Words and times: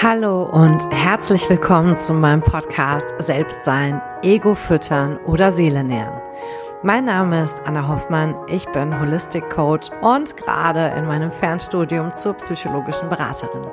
Hallo 0.00 0.44
und 0.44 0.88
herzlich 0.92 1.50
willkommen 1.50 1.96
zu 1.96 2.14
meinem 2.14 2.40
Podcast 2.40 3.12
Selbstsein, 3.18 4.00
Ego 4.22 4.54
füttern 4.54 5.18
oder 5.26 5.50
Seele 5.50 5.82
nähren. 5.82 6.20
Mein 6.84 7.06
Name 7.06 7.42
ist 7.42 7.60
Anna 7.66 7.88
Hoffmann, 7.88 8.36
ich 8.46 8.64
bin 8.66 8.96
Holistic 9.00 9.50
Coach 9.50 9.90
und 10.00 10.36
gerade 10.36 10.94
in 10.96 11.06
meinem 11.06 11.32
Fernstudium 11.32 12.14
zur 12.14 12.34
psychologischen 12.34 13.08
Beraterin. 13.08 13.66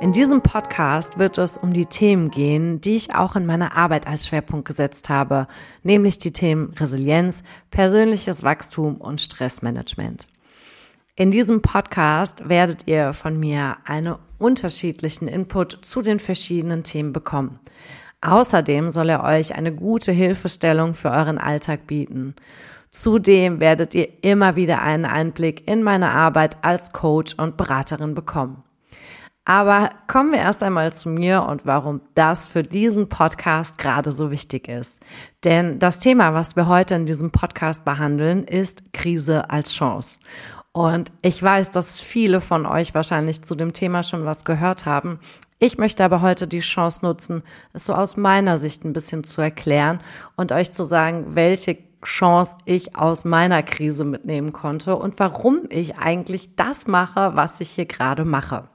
In 0.00 0.12
diesem 0.12 0.40
Podcast 0.40 1.18
wird 1.18 1.36
es 1.36 1.58
um 1.58 1.74
die 1.74 1.84
Themen 1.84 2.30
gehen, 2.30 2.80
die 2.80 2.96
ich 2.96 3.14
auch 3.14 3.36
in 3.36 3.44
meiner 3.44 3.76
Arbeit 3.76 4.06
als 4.06 4.26
Schwerpunkt 4.26 4.66
gesetzt 4.66 5.10
habe, 5.10 5.46
nämlich 5.82 6.18
die 6.18 6.32
Themen 6.32 6.72
Resilienz, 6.72 7.44
persönliches 7.70 8.42
Wachstum 8.42 8.96
und 8.96 9.20
Stressmanagement. 9.20 10.26
In 11.16 11.30
diesem 11.30 11.60
Podcast 11.60 12.48
werdet 12.48 12.86
ihr 12.86 13.12
von 13.12 13.38
mir 13.38 13.78
einen 13.84 14.16
unterschiedlichen 14.38 15.28
Input 15.28 15.78
zu 15.82 16.02
den 16.02 16.18
verschiedenen 16.18 16.82
Themen 16.82 17.12
bekommen. 17.12 17.58
Außerdem 18.22 18.90
soll 18.90 19.08
er 19.08 19.24
euch 19.24 19.54
eine 19.54 19.74
gute 19.74 20.12
Hilfestellung 20.12 20.94
für 20.94 21.10
euren 21.10 21.38
Alltag 21.38 21.86
bieten. 21.86 22.34
Zudem 22.90 23.60
werdet 23.60 23.94
ihr 23.94 24.08
immer 24.22 24.56
wieder 24.56 24.82
einen 24.82 25.04
Einblick 25.04 25.68
in 25.68 25.82
meine 25.82 26.10
Arbeit 26.10 26.58
als 26.62 26.92
Coach 26.92 27.34
und 27.34 27.56
Beraterin 27.56 28.14
bekommen. 28.14 28.62
Aber 29.44 29.90
kommen 30.06 30.32
wir 30.32 30.38
erst 30.38 30.62
einmal 30.62 30.92
zu 30.92 31.08
mir 31.08 31.42
und 31.42 31.66
warum 31.66 32.02
das 32.14 32.46
für 32.46 32.62
diesen 32.62 33.08
Podcast 33.08 33.78
gerade 33.78 34.12
so 34.12 34.30
wichtig 34.30 34.68
ist. 34.68 35.00
Denn 35.44 35.78
das 35.78 35.98
Thema, 35.98 36.34
was 36.34 36.56
wir 36.56 36.68
heute 36.68 36.94
in 36.94 37.06
diesem 37.06 37.30
Podcast 37.30 37.84
behandeln, 37.84 38.44
ist 38.44 38.92
Krise 38.92 39.50
als 39.50 39.72
Chance. 39.72 40.18
Und 40.72 41.10
ich 41.22 41.42
weiß, 41.42 41.72
dass 41.72 42.00
viele 42.00 42.40
von 42.40 42.64
euch 42.64 42.94
wahrscheinlich 42.94 43.42
zu 43.42 43.54
dem 43.56 43.72
Thema 43.72 44.02
schon 44.02 44.24
was 44.24 44.44
gehört 44.44 44.86
haben. 44.86 45.18
Ich 45.58 45.78
möchte 45.78 46.04
aber 46.04 46.22
heute 46.22 46.46
die 46.46 46.60
Chance 46.60 47.04
nutzen, 47.04 47.42
es 47.72 47.84
so 47.84 47.94
aus 47.94 48.16
meiner 48.16 48.56
Sicht 48.56 48.84
ein 48.84 48.92
bisschen 48.92 49.24
zu 49.24 49.40
erklären 49.40 50.00
und 50.36 50.52
euch 50.52 50.70
zu 50.72 50.84
sagen, 50.84 51.34
welche 51.34 51.76
Chance 52.04 52.56
ich 52.64 52.96
aus 52.96 53.24
meiner 53.24 53.62
Krise 53.62 54.04
mitnehmen 54.04 54.52
konnte 54.52 54.96
und 54.96 55.18
warum 55.18 55.66
ich 55.68 55.98
eigentlich 55.98 56.54
das 56.56 56.86
mache, 56.86 57.32
was 57.34 57.60
ich 57.60 57.70
hier 57.70 57.84
gerade 57.84 58.24
mache. 58.24 58.68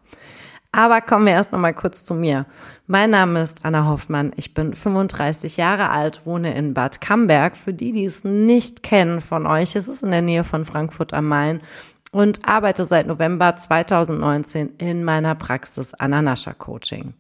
Aber 0.76 1.00
kommen 1.00 1.26
wir 1.26 1.31
erst 1.31 1.54
noch 1.54 1.59
mal 1.59 1.73
kurz 1.73 2.04
zu 2.04 2.14
mir. 2.14 2.45
Mein 2.86 3.09
Name 3.09 3.42
ist 3.42 3.64
Anna 3.64 3.86
Hoffmann. 3.88 4.34
Ich 4.36 4.54
bin 4.54 4.73
35 4.73 5.56
Jahre 5.56 5.90
alt, 5.90 6.26
wohne 6.26 6.54
in 6.54 6.73
Bad 6.73 7.00
Camberg. 7.00 7.56
Für 7.56 7.73
die, 7.73 7.94
die 7.94 8.04
es 8.04 8.26
nicht 8.26 8.84
kennen 8.84 9.22
von 9.22 9.48
euch, 9.48 9.78
es 9.78 9.88
ist 9.88 10.03
in 10.03 10.12
der 10.12 10.22
Nähe 10.22 10.44
von 10.44 10.66
Frankfurt 10.66 11.14
am 11.14 11.30
Main 11.30 11.62
und 12.12 12.46
arbeite 12.46 12.84
seit 12.84 13.08
November 13.08 13.56
2019 13.56 14.72
in 14.78 15.06
meiner 15.06 15.34
Praxis 15.36 15.94
Ananascha 15.94 16.52
Coaching. 16.52 17.14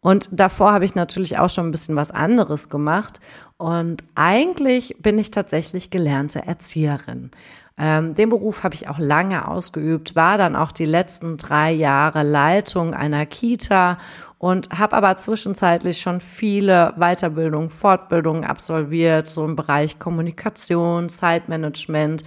Und 0.00 0.30
davor 0.32 0.72
habe 0.72 0.86
ich 0.86 0.94
natürlich 0.94 1.38
auch 1.38 1.50
schon 1.50 1.68
ein 1.68 1.72
bisschen 1.72 1.96
was 1.96 2.10
anderes 2.10 2.70
gemacht. 2.70 3.20
Und 3.58 4.02
eigentlich 4.14 4.96
bin 4.98 5.18
ich 5.18 5.30
tatsächlich 5.30 5.90
gelernte 5.90 6.46
Erzieherin. 6.46 7.32
Ähm, 7.78 8.14
den 8.14 8.28
Beruf 8.28 8.64
habe 8.64 8.74
ich 8.74 8.88
auch 8.88 8.98
lange 8.98 9.46
ausgeübt, 9.46 10.16
war 10.16 10.36
dann 10.36 10.56
auch 10.56 10.72
die 10.72 10.84
letzten 10.84 11.36
drei 11.36 11.70
Jahre 11.70 12.24
Leitung 12.24 12.92
einer 12.92 13.24
Kita 13.24 13.98
und 14.38 14.70
habe 14.70 14.96
aber 14.96 15.16
zwischenzeitlich 15.16 16.00
schon 16.00 16.20
viele 16.20 16.94
Weiterbildungen, 16.96 17.70
Fortbildungen 17.70 18.44
absolviert, 18.44 19.28
so 19.28 19.44
im 19.44 19.54
Bereich 19.54 19.98
Kommunikation, 19.98 21.08
Zeitmanagement. 21.08 22.22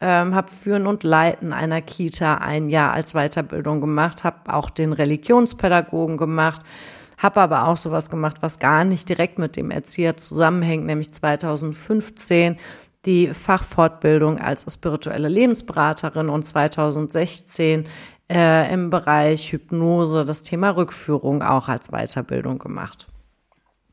Ähm, 0.00 0.34
habe 0.36 0.48
Führen 0.48 0.86
und 0.86 1.02
Leiten 1.02 1.52
einer 1.52 1.80
Kita 1.80 2.36
ein 2.36 2.68
Jahr 2.68 2.92
als 2.92 3.14
Weiterbildung 3.14 3.80
gemacht, 3.80 4.22
habe 4.22 4.54
auch 4.54 4.70
den 4.70 4.92
Religionspädagogen 4.92 6.16
gemacht, 6.16 6.60
habe 7.16 7.40
aber 7.40 7.66
auch 7.66 7.76
sowas 7.76 8.08
gemacht, 8.08 8.36
was 8.40 8.60
gar 8.60 8.84
nicht 8.84 9.08
direkt 9.08 9.40
mit 9.40 9.56
dem 9.56 9.72
Erzieher 9.72 10.16
zusammenhängt, 10.16 10.86
nämlich 10.86 11.12
2015 11.12 12.58
die 13.08 13.32
Fachfortbildung 13.32 14.38
als 14.38 14.66
spirituelle 14.70 15.28
Lebensberaterin 15.28 16.28
und 16.28 16.44
2016 16.44 17.86
äh, 18.30 18.72
im 18.72 18.90
Bereich 18.90 19.50
Hypnose 19.50 20.26
das 20.26 20.42
Thema 20.42 20.70
Rückführung 20.76 21.42
auch 21.42 21.68
als 21.68 21.88
Weiterbildung 21.88 22.58
gemacht. 22.58 23.06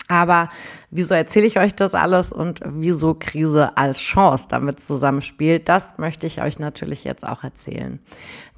Aber 0.10 0.50
wieso 0.92 1.16
erzähle 1.16 1.48
ich 1.48 1.58
euch 1.58 1.74
das 1.74 1.96
alles 1.96 2.34
und 2.34 2.60
wieso 2.66 3.14
Krise 3.14 3.78
als 3.78 4.00
Chance 4.00 4.48
damit 4.50 4.82
zusammenspielt, 4.82 5.70
das 5.70 5.98
möchte 5.98 6.28
ich 6.28 6.42
euch 6.42 6.60
natürlich 6.60 7.06
jetzt 7.06 7.26
auch 7.26 7.46
erzählen. 7.46 8.00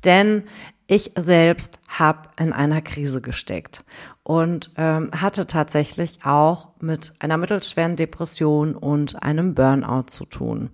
Denn 0.05 0.43
ich 0.87 1.11
selbst 1.17 1.79
habe 1.87 2.29
in 2.39 2.53
einer 2.53 2.81
Krise 2.81 3.21
gesteckt 3.21 3.83
und 4.23 4.71
ähm, 4.77 5.11
hatte 5.13 5.45
tatsächlich 5.45 6.19
auch 6.23 6.69
mit 6.79 7.13
einer 7.19 7.37
mittelschweren 7.37 7.97
Depression 7.97 8.75
und 8.75 9.21
einem 9.21 9.53
Burnout 9.53 10.07
zu 10.07 10.25
tun. 10.25 10.69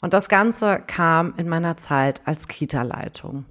Und 0.00 0.12
das 0.12 0.28
Ganze 0.28 0.80
kam 0.86 1.34
in 1.38 1.48
meiner 1.48 1.76
Zeit 1.78 2.22
als 2.26 2.46
Kita-Leitung. 2.46 3.46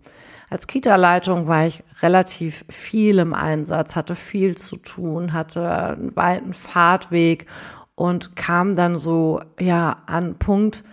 Als 0.50 0.68
Kita-Leitung 0.68 1.48
war 1.48 1.66
ich 1.66 1.84
relativ 2.02 2.64
viel 2.70 3.18
im 3.18 3.34
Einsatz, 3.34 3.96
hatte 3.96 4.14
viel 4.14 4.56
zu 4.56 4.78
tun, 4.78 5.34
hatte 5.34 5.68
einen 5.68 6.16
weiten 6.16 6.54
Fahrtweg 6.54 7.48
und 7.96 8.36
kam 8.36 8.76
dann 8.76 8.98
so, 8.98 9.42
ja, 9.60 10.04
an 10.06 10.36
Punkt, 10.38 10.84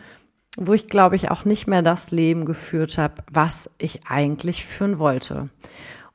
wo 0.60 0.74
ich 0.74 0.88
glaube 0.88 1.16
ich 1.16 1.30
auch 1.30 1.44
nicht 1.44 1.66
mehr 1.66 1.82
das 1.82 2.10
Leben 2.10 2.44
geführt 2.44 2.98
habe, 2.98 3.24
was 3.30 3.70
ich 3.78 4.06
eigentlich 4.06 4.64
führen 4.64 4.98
wollte. 4.98 5.48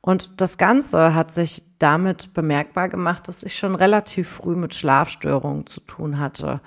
Und 0.00 0.40
das 0.40 0.56
Ganze 0.56 1.14
hat 1.14 1.34
sich 1.34 1.64
damit 1.80 2.32
bemerkbar 2.32 2.88
gemacht, 2.88 3.26
dass 3.26 3.42
ich 3.42 3.58
schon 3.58 3.74
relativ 3.74 4.28
früh 4.28 4.54
mit 4.54 4.72
Schlafstörungen 4.72 5.66
zu 5.66 5.80
tun 5.80 6.20
hatte. 6.20 6.60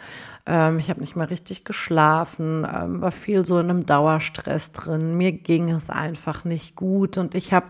Ähm, 0.45 0.77
ich 0.77 0.89
habe 0.89 0.99
nicht 0.99 1.15
mehr 1.15 1.29
richtig 1.29 1.63
geschlafen, 1.63 2.67
ähm, 2.69 2.99
war 2.99 3.13
viel 3.13 3.45
so 3.45 3.57
in 3.57 3.69
einem 3.69 3.85
Dauerstress 3.85 4.73
drin. 4.73 5.15
Mir 5.15 5.31
ging 5.31 5.69
es 5.69 5.89
einfach 5.89 6.43
nicht 6.43 6.75
gut 6.75 7.17
und 7.17 7.33
ich 7.33 7.53
habe 7.53 7.67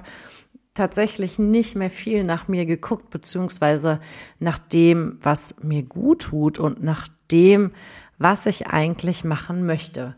tatsächlich 0.73 1.37
nicht 1.37 1.75
mehr 1.75 1.91
viel 1.91 2.23
nach 2.23 2.47
mir 2.47 2.65
geguckt, 2.65 3.11
beziehungsweise 3.11 3.99
nach 4.39 4.57
dem, 4.57 5.19
was 5.21 5.61
mir 5.61 5.83
gut 5.83 6.23
tut 6.23 6.57
und 6.57 6.81
nach 6.81 7.07
dem, 7.31 7.73
was 8.19 8.45
ich 8.45 8.67
eigentlich 8.67 9.23
machen 9.23 9.65
möchte. 9.65 10.15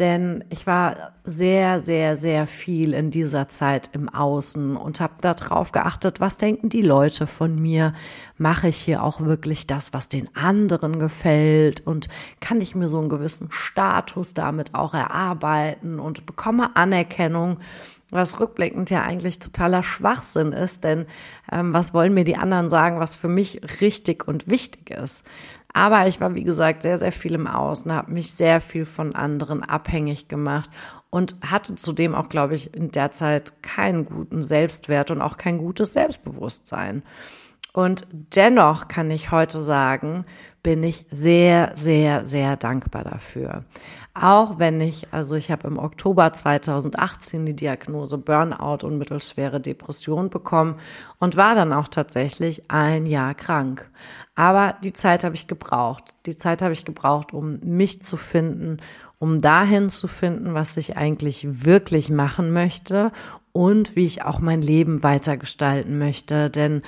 Denn 0.00 0.44
ich 0.48 0.66
war 0.66 1.12
sehr, 1.24 1.78
sehr, 1.78 2.16
sehr 2.16 2.46
viel 2.46 2.94
in 2.94 3.10
dieser 3.10 3.50
Zeit 3.50 3.90
im 3.92 4.08
Außen 4.08 4.74
und 4.74 4.98
habe 4.98 5.12
darauf 5.20 5.72
geachtet, 5.72 6.20
was 6.20 6.38
denken 6.38 6.70
die 6.70 6.80
Leute 6.80 7.26
von 7.26 7.60
mir? 7.60 7.92
Mache 8.38 8.68
ich 8.68 8.78
hier 8.78 9.02
auch 9.02 9.20
wirklich 9.20 9.66
das, 9.66 9.92
was 9.92 10.08
den 10.08 10.34
anderen 10.34 10.98
gefällt? 10.98 11.86
Und 11.86 12.08
kann 12.40 12.62
ich 12.62 12.74
mir 12.74 12.88
so 12.88 12.98
einen 12.98 13.10
gewissen 13.10 13.48
Status 13.50 14.32
damit 14.32 14.74
auch 14.74 14.94
erarbeiten 14.94 16.00
und 16.00 16.24
bekomme 16.24 16.76
Anerkennung? 16.76 17.58
Was 18.10 18.40
rückblickend 18.40 18.90
ja 18.90 19.02
eigentlich 19.02 19.38
totaler 19.38 19.82
Schwachsinn 19.82 20.52
ist, 20.52 20.84
denn 20.84 21.06
ähm, 21.50 21.72
was 21.72 21.94
wollen 21.94 22.14
mir 22.14 22.24
die 22.24 22.36
anderen 22.36 22.70
sagen, 22.70 23.00
was 23.00 23.14
für 23.14 23.28
mich 23.28 23.60
richtig 23.80 24.26
und 24.26 24.48
wichtig 24.48 24.90
ist? 24.90 25.24
Aber 25.72 26.06
ich 26.08 26.20
war, 26.20 26.34
wie 26.34 26.42
gesagt, 26.44 26.82
sehr, 26.82 26.98
sehr 26.98 27.12
viel 27.12 27.34
im 27.34 27.46
Außen, 27.46 27.92
habe 27.92 28.12
mich 28.12 28.32
sehr 28.32 28.60
viel 28.60 28.84
von 28.84 29.14
anderen 29.14 29.62
abhängig 29.62 30.28
gemacht 30.28 30.70
und 31.10 31.36
hatte 31.48 31.74
zudem 31.76 32.14
auch, 32.14 32.28
glaube 32.28 32.54
ich, 32.54 32.74
in 32.74 32.90
der 32.90 33.12
Zeit 33.12 33.62
keinen 33.62 34.06
guten 34.06 34.42
Selbstwert 34.42 35.10
und 35.10 35.22
auch 35.22 35.36
kein 35.36 35.58
gutes 35.58 35.92
Selbstbewusstsein. 35.92 37.02
Und 37.72 38.06
dennoch 38.10 38.88
kann 38.88 39.10
ich 39.10 39.30
heute 39.30 39.60
sagen, 39.60 40.24
bin 40.62 40.82
ich 40.82 41.06
sehr, 41.10 41.72
sehr, 41.74 42.26
sehr 42.26 42.56
dankbar 42.56 43.04
dafür. 43.04 43.64
Auch 44.12 44.58
wenn 44.58 44.80
ich, 44.80 45.12
also 45.12 45.36
ich 45.36 45.50
habe 45.50 45.68
im 45.68 45.78
Oktober 45.78 46.32
2018 46.32 47.46
die 47.46 47.54
Diagnose 47.54 48.18
Burnout 48.18 48.84
und 48.84 48.98
mittelschwere 48.98 49.60
Depression 49.60 50.28
bekommen 50.30 50.76
und 51.18 51.36
war 51.36 51.54
dann 51.54 51.72
auch 51.72 51.88
tatsächlich 51.88 52.70
ein 52.70 53.06
Jahr 53.06 53.34
krank. 53.34 53.88
Aber 54.34 54.74
die 54.84 54.92
Zeit 54.92 55.24
habe 55.24 55.36
ich 55.36 55.46
gebraucht. 55.46 56.04
Die 56.26 56.36
Zeit 56.36 56.60
habe 56.60 56.72
ich 56.72 56.84
gebraucht, 56.84 57.32
um 57.32 57.60
mich 57.60 58.02
zu 58.02 58.16
finden, 58.16 58.78
um 59.18 59.40
dahin 59.40 59.90
zu 59.90 60.08
finden, 60.08 60.54
was 60.54 60.76
ich 60.76 60.96
eigentlich 60.96 61.64
wirklich 61.64 62.10
machen 62.10 62.52
möchte 62.52 63.12
und 63.52 63.96
wie 63.96 64.04
ich 64.04 64.24
auch 64.24 64.40
mein 64.40 64.60
Leben 64.60 65.02
weitergestalten 65.02 65.98
möchte. 65.98 66.50
Denn 66.50 66.82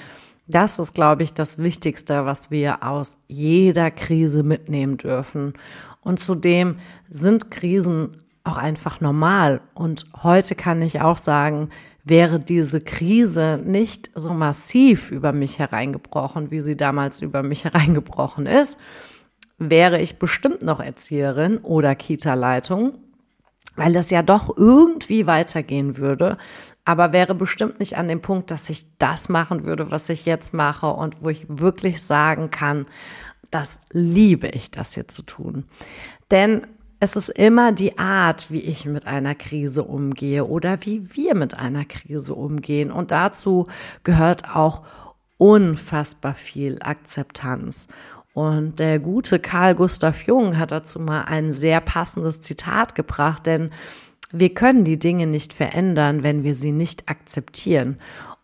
das 0.47 0.79
ist, 0.79 0.95
glaube 0.95 1.23
ich, 1.23 1.35
das 1.35 1.59
Wichtigste, 1.59 2.25
was 2.25 2.51
wir 2.51 2.83
aus 2.83 3.19
jeder 3.29 3.91
Krise 3.91 4.43
mitnehmen 4.43 4.97
dürfen. 4.97 5.55
Und 6.03 6.21
zudem 6.21 6.77
sind 7.09 7.51
Krisen 7.51 8.23
auch 8.45 8.57
einfach 8.57 9.01
normal. 9.01 9.61
Und 9.75 10.07
heute 10.23 10.55
kann 10.55 10.83
ich 10.83 11.01
auch 11.01 11.17
sagen, 11.17 11.71
wäre 12.05 12.41
diese 12.41 12.81
Krise 12.81 13.61
nicht 13.65 14.11
so 14.15 14.35
massiv 14.35 15.11
über 15.11 15.33
mich 15.33 15.59
hereingebrochen, 15.59 16.51
wie 16.51 16.61
sie 16.61 16.77
damals 16.77 17.21
über 17.21 17.43
mich 17.43 17.65
hereingebrochen 17.65 18.47
ist, 18.47 18.81
wäre 19.59 20.01
ich 20.01 20.19
bestimmt 20.19 20.63
noch 20.63 20.81
Erzieherin 20.81 21.59
oder 21.59 21.95
Kita-Leitung. 21.95 22.95
weil 23.77 23.93
das 23.93 24.11
ja 24.11 24.23
doch 24.23 24.55
irgendwie 24.57 25.27
weitergehen 25.27 25.97
würde, 25.97 26.37
aber 26.85 27.13
wäre 27.13 27.35
bestimmt 27.35 27.79
nicht 27.79 27.97
an 27.97 28.09
dem 28.09 28.23
Punkt, 28.23 28.51
dass 28.51 28.69
ich 28.71 28.87
das 28.99 29.29
machen 29.29 29.65
würde, 29.65 29.91
was 29.91 30.09
ich 30.09 30.27
jetzt 30.27 30.53
mache 30.53 30.89
und 30.89 31.23
wo 31.23 31.29
ich 31.29 31.47
wirklich 31.49 32.03
sagen 32.03 32.51
kann, 32.51 32.87
das 33.51 33.81
liebe 33.91 34.49
ich, 34.49 34.71
das 34.71 34.95
hier 34.95 35.09
zu 35.09 35.23
tun. 35.23 35.65
Denn 36.31 36.67
es 36.99 37.17
ist 37.17 37.31
immer 37.31 37.73
die 37.73 37.99
Art, 37.99 38.51
wie 38.51 38.61
ich 38.61 38.85
mit 38.85 39.07
einer 39.07 39.35
Krise 39.35 39.85
umgehe 39.85 40.45
oder 40.45 40.85
wie 40.85 41.15
wir 41.17 41.35
mit 41.35 41.55
einer 41.55 41.85
Krise 41.85 42.35
umgehen. 42.35 42.91
Und 42.93 43.11
dazu 43.11 43.67
gehört 44.05 44.55
auch 44.55 44.83
unfassbar 45.37 46.35
viel 46.35 46.79
Akzeptanz. 46.81 47.89
Und 48.35 48.79
der 48.79 48.99
gute 48.99 49.39
Karl 49.41 49.75
Gustav 49.75 50.23
Jung 50.23 50.57
hat 50.59 50.71
dazu 50.71 51.01
mal 51.01 51.23
ein 51.23 51.53
sehr 51.53 51.81
passendes 51.81 52.41
Zitat 52.41 52.95
gebracht, 52.95 53.47
denn 53.47 53.71
wir 54.33 54.55
können 54.55 54.85
die 54.85 54.99
Dinge 54.99 55.27
nicht 55.27 55.53
verändern, 55.53 56.23
wenn 56.23 56.43
wir 56.43 56.55
sie 56.55 56.73
nicht 56.73 57.09
akzeptieren. 57.09 57.99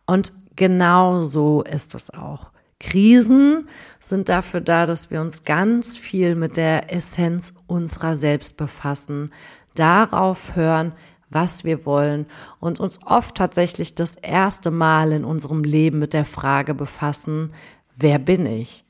Und 0.06 0.32
genau 0.56 1.22
so 1.22 1.62
ist 1.62 1.94
es 1.94 2.10
auch. 2.10 2.50
Krisen 2.80 3.68
sind 3.98 4.28
dafür 4.28 4.60
da, 4.60 4.86
dass 4.86 5.10
wir 5.10 5.20
uns 5.20 5.44
ganz 5.44 5.96
viel 5.96 6.36
mit 6.36 6.56
der 6.56 6.92
Essenz 6.92 7.52
unserer 7.66 8.14
selbst 8.14 8.56
befassen, 8.56 9.32
darauf 9.74 10.54
hören, 10.54 10.92
was 11.30 11.64
wir 11.64 11.84
wollen 11.84 12.26
und 12.60 12.80
uns 12.80 13.00
oft 13.04 13.34
tatsächlich 13.34 13.94
das 13.94 14.16
erste 14.16 14.70
Mal 14.70 15.12
in 15.12 15.24
unserem 15.24 15.64
Leben 15.64 15.98
mit 15.98 16.14
der 16.14 16.24
Frage 16.24 16.74
befassen, 16.74 17.52
wer 17.96 18.18
bin 18.18 18.46
ich? 18.46 18.84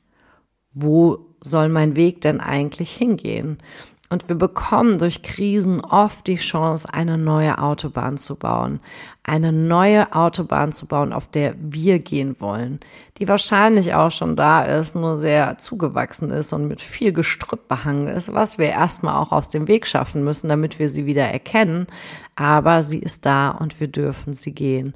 Wo 0.71 1.35
soll 1.41 1.69
mein 1.69 1.95
Weg 1.95 2.21
denn 2.21 2.39
eigentlich 2.39 2.91
hingehen? 2.91 3.57
Und 4.11 4.27
wir 4.27 4.35
bekommen 4.35 4.97
durch 4.97 5.21
Krisen 5.21 5.81
oft 5.81 6.25
die 6.25 6.37
Chance, 6.37 6.91
eine 6.91 7.15
neue 7.19 7.59
Autobahn 7.59 8.17
zu 8.17 8.35
bauen. 8.35 8.79
Eine 9.21 9.51
neue 9.51 10.15
Autobahn 10.15 10.73
zu 10.73 10.87
bauen, 10.87 11.13
auf 11.13 11.27
der 11.27 11.53
wir 11.59 11.99
gehen 11.99 12.35
wollen. 12.39 12.79
Die 13.19 13.27
wahrscheinlich 13.27 13.93
auch 13.93 14.09
schon 14.09 14.35
da 14.35 14.63
ist, 14.63 14.95
nur 14.95 15.15
sehr 15.17 15.59
zugewachsen 15.59 16.31
ist 16.31 16.53
und 16.53 16.67
mit 16.67 16.81
viel 16.81 17.13
Gestrüpp 17.13 17.67
behangen 17.67 18.07
ist, 18.07 18.33
was 18.33 18.57
wir 18.57 18.69
erstmal 18.69 19.13
auch 19.13 19.31
aus 19.31 19.49
dem 19.49 19.67
Weg 19.67 19.85
schaffen 19.85 20.23
müssen, 20.23 20.49
damit 20.49 20.79
wir 20.79 20.89
sie 20.89 21.05
wieder 21.05 21.25
erkennen. 21.25 21.85
Aber 22.35 22.81
sie 22.81 22.99
ist 22.99 23.27
da 23.27 23.51
und 23.51 23.79
wir 23.79 23.89
dürfen 23.89 24.33
sie 24.33 24.55
gehen. 24.55 24.95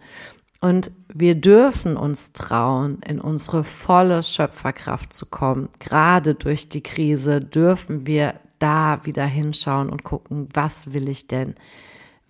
Und 0.60 0.92
wir 1.13 1.36
dürfen 1.36 1.98
uns 1.98 2.33
trauen, 2.33 3.00
in 3.06 3.19
unsere 3.19 3.63
volle 3.63 4.24
Schöpferkraft 4.24 5.13
zu 5.13 5.27
kommen. 5.27 5.69
Gerade 5.80 6.33
durch 6.33 6.69
die 6.69 6.81
Krise 6.81 7.42
dürfen 7.42 8.07
wir 8.07 8.36
da 8.63 9.01
wieder 9.04 9.25
hinschauen 9.25 9.89
und 9.89 10.04
gucken, 10.04 10.48
was 10.54 10.94
will 10.94 11.10
ich 11.10 11.27
denn? 11.27 11.56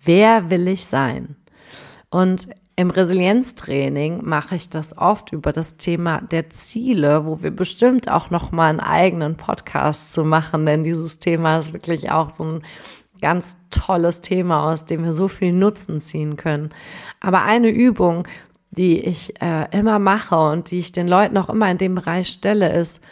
Wer 0.02 0.50
will 0.50 0.66
ich 0.66 0.84
sein? 0.84 1.36
Und 2.10 2.48
im 2.76 2.90
Resilienztraining 2.90 4.24
mache 4.24 4.56
ich 4.56 4.68
das 4.68 4.98
oft 4.98 5.32
über 5.32 5.52
das 5.52 5.76
Thema 5.76 6.20
der 6.20 6.50
Ziele, 6.50 7.24
wo 7.24 7.40
wir 7.44 7.52
bestimmt 7.52 8.10
auch 8.10 8.30
noch 8.30 8.50
mal 8.50 8.68
einen 8.68 8.80
eigenen 8.80 9.36
Podcast 9.36 10.12
zu 10.12 10.24
machen, 10.24 10.66
denn 10.66 10.82
dieses 10.82 11.20
Thema 11.20 11.58
ist 11.58 11.72
wirklich 11.72 12.10
auch 12.10 12.30
so 12.30 12.44
ein 12.44 12.62
ganz 13.20 13.58
tolles 13.70 14.22
Thema, 14.22 14.72
aus 14.72 14.86
dem 14.86 15.04
wir 15.04 15.12
so 15.12 15.28
viel 15.28 15.52
Nutzen 15.52 16.00
ziehen 16.00 16.36
können. 16.36 16.70
Aber 17.20 17.42
eine 17.42 17.68
Übung, 17.68 18.26
die 18.72 18.98
ich 18.98 19.40
äh, 19.40 19.68
immer 19.70 20.00
mache 20.00 20.36
und 20.36 20.72
die 20.72 20.80
ich 20.80 20.90
den 20.90 21.06
Leuten 21.06 21.38
auch 21.38 21.48
immer 21.48 21.70
in 21.70 21.78
dem 21.78 21.94
Bereich 21.94 22.28
stelle, 22.28 22.72
ist, 22.72 23.04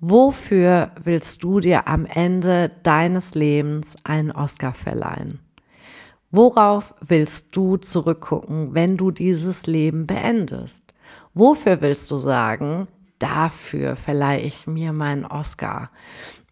Wofür 0.00 0.92
willst 1.02 1.42
du 1.42 1.58
dir 1.58 1.88
am 1.88 2.06
Ende 2.06 2.70
deines 2.84 3.34
Lebens 3.34 3.96
einen 4.04 4.30
Oscar 4.30 4.72
verleihen? 4.72 5.40
Worauf 6.30 6.94
willst 7.00 7.56
du 7.56 7.78
zurückgucken, 7.78 8.74
wenn 8.74 8.96
du 8.96 9.10
dieses 9.10 9.66
Leben 9.66 10.06
beendest? 10.06 10.94
Wofür 11.34 11.80
willst 11.80 12.08
du 12.12 12.18
sagen, 12.18 12.86
dafür 13.18 13.96
verleihe 13.96 14.42
ich 14.42 14.68
mir 14.68 14.92
meinen 14.92 15.24
Oscar? 15.24 15.90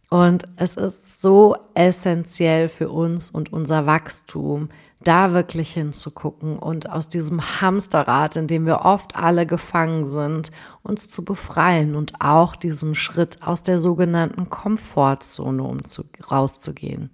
Und 0.09 0.45
es 0.57 0.77
ist 0.77 1.21
so 1.21 1.57
essentiell 1.75 2.69
für 2.69 2.91
uns 2.91 3.29
und 3.31 3.53
unser 3.53 3.87
Wachstum, 3.87 4.69
da 5.03 5.33
wirklich 5.33 5.75
hinzugucken 5.75 6.59
und 6.59 6.91
aus 6.91 7.09
diesem 7.09 7.61
Hamsterrad, 7.61 8.37
in 8.37 8.47
dem 8.47 8.67
wir 8.67 8.81
oft 8.81 9.15
alle 9.15 9.47
gefangen 9.47 10.07
sind, 10.07 10.51
uns 10.83 11.11
zu 11.11 11.25
befreien 11.25 11.95
und 11.97 12.21
auch 12.21 12.57
diesen 12.57 12.95
Schritt 12.95 13.43
aus 13.43 13.63
der 13.63 13.79
sogenannten 13.79 14.49
Komfortzone 14.49 15.63
um 15.63 15.85
zu, 15.85 16.05
rauszugehen. 16.31 17.11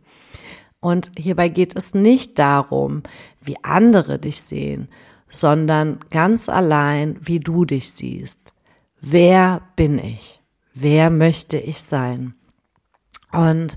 Und 0.80 1.10
hierbei 1.16 1.48
geht 1.48 1.76
es 1.76 1.94
nicht 1.94 2.38
darum, 2.38 3.02
wie 3.40 3.56
andere 3.62 4.18
dich 4.18 4.42
sehen, 4.42 4.88
sondern 5.28 6.00
ganz 6.10 6.48
allein, 6.48 7.18
wie 7.20 7.40
du 7.40 7.64
dich 7.64 7.90
siehst. 7.90 8.54
Wer 9.00 9.62
bin 9.76 9.98
ich? 9.98 10.40
Wer 10.74 11.10
möchte 11.10 11.58
ich 11.58 11.82
sein? 11.82 12.34
Und 13.32 13.76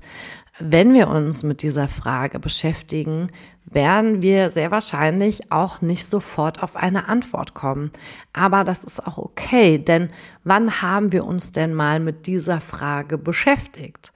wenn 0.59 0.93
wir 0.93 1.09
uns 1.09 1.43
mit 1.43 1.61
dieser 1.61 1.87
Frage 1.87 2.39
beschäftigen, 2.39 3.29
werden 3.65 4.21
wir 4.21 4.51
sehr 4.51 4.71
wahrscheinlich 4.71 5.51
auch 5.51 5.81
nicht 5.81 6.05
sofort 6.05 6.63
auf 6.63 6.75
eine 6.75 7.09
Antwort 7.09 7.53
kommen. 7.53 7.91
Aber 8.31 8.63
das 8.63 8.83
ist 8.83 9.05
auch 9.05 9.17
okay, 9.17 9.79
denn 9.79 10.11
wann 10.43 10.81
haben 10.81 11.11
wir 11.11 11.25
uns 11.25 11.51
denn 11.51 11.73
mal 11.73 11.99
mit 11.99 12.27
dieser 12.27 12.61
Frage 12.61 13.17
beschäftigt? 13.17 14.13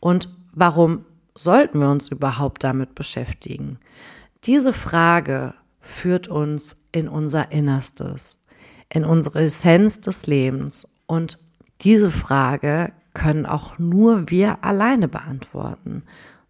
Und 0.00 0.30
warum 0.52 1.04
sollten 1.34 1.80
wir 1.80 1.90
uns 1.90 2.08
überhaupt 2.08 2.64
damit 2.64 2.94
beschäftigen? 2.94 3.78
Diese 4.44 4.72
Frage 4.72 5.54
führt 5.80 6.28
uns 6.28 6.76
in 6.92 7.08
unser 7.08 7.52
Innerstes, 7.52 8.38
in 8.88 9.04
unsere 9.04 9.42
Essenz 9.44 10.00
des 10.00 10.26
Lebens. 10.26 10.88
Und 11.06 11.38
diese 11.80 12.10
Frage 12.10 12.92
können 13.14 13.46
auch 13.46 13.78
nur 13.78 14.30
wir 14.30 14.64
alleine 14.64 15.08
beantworten. 15.08 16.02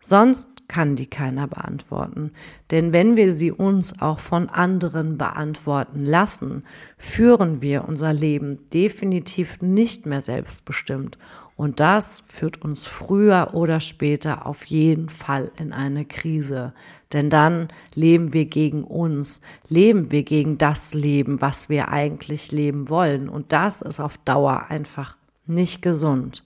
Sonst 0.04 0.66
kann 0.66 0.96
die 0.96 1.06
keiner 1.06 1.46
beantworten. 1.46 2.32
Denn 2.72 2.92
wenn 2.92 3.16
wir 3.16 3.30
sie 3.30 3.52
uns 3.52 4.00
auch 4.00 4.18
von 4.18 4.48
anderen 4.48 5.16
beantworten 5.16 6.02
lassen, 6.02 6.64
führen 6.98 7.60
wir 7.60 7.86
unser 7.86 8.12
Leben 8.12 8.58
definitiv 8.70 9.62
nicht 9.62 10.06
mehr 10.06 10.20
selbstbestimmt. 10.20 11.18
Und 11.54 11.78
das 11.78 12.24
führt 12.26 12.62
uns 12.62 12.86
früher 12.86 13.50
oder 13.52 13.78
später 13.78 14.46
auf 14.46 14.64
jeden 14.64 15.08
Fall 15.08 15.52
in 15.56 15.72
eine 15.72 16.04
Krise. 16.04 16.72
Denn 17.12 17.30
dann 17.30 17.68
leben 17.94 18.32
wir 18.32 18.46
gegen 18.46 18.82
uns, 18.82 19.40
leben 19.68 20.10
wir 20.10 20.24
gegen 20.24 20.58
das 20.58 20.94
Leben, 20.94 21.40
was 21.40 21.68
wir 21.68 21.90
eigentlich 21.90 22.50
leben 22.50 22.88
wollen. 22.88 23.28
Und 23.28 23.52
das 23.52 23.82
ist 23.82 24.00
auf 24.00 24.18
Dauer 24.24 24.66
einfach 24.70 25.16
nicht 25.46 25.82
gesund. 25.82 26.42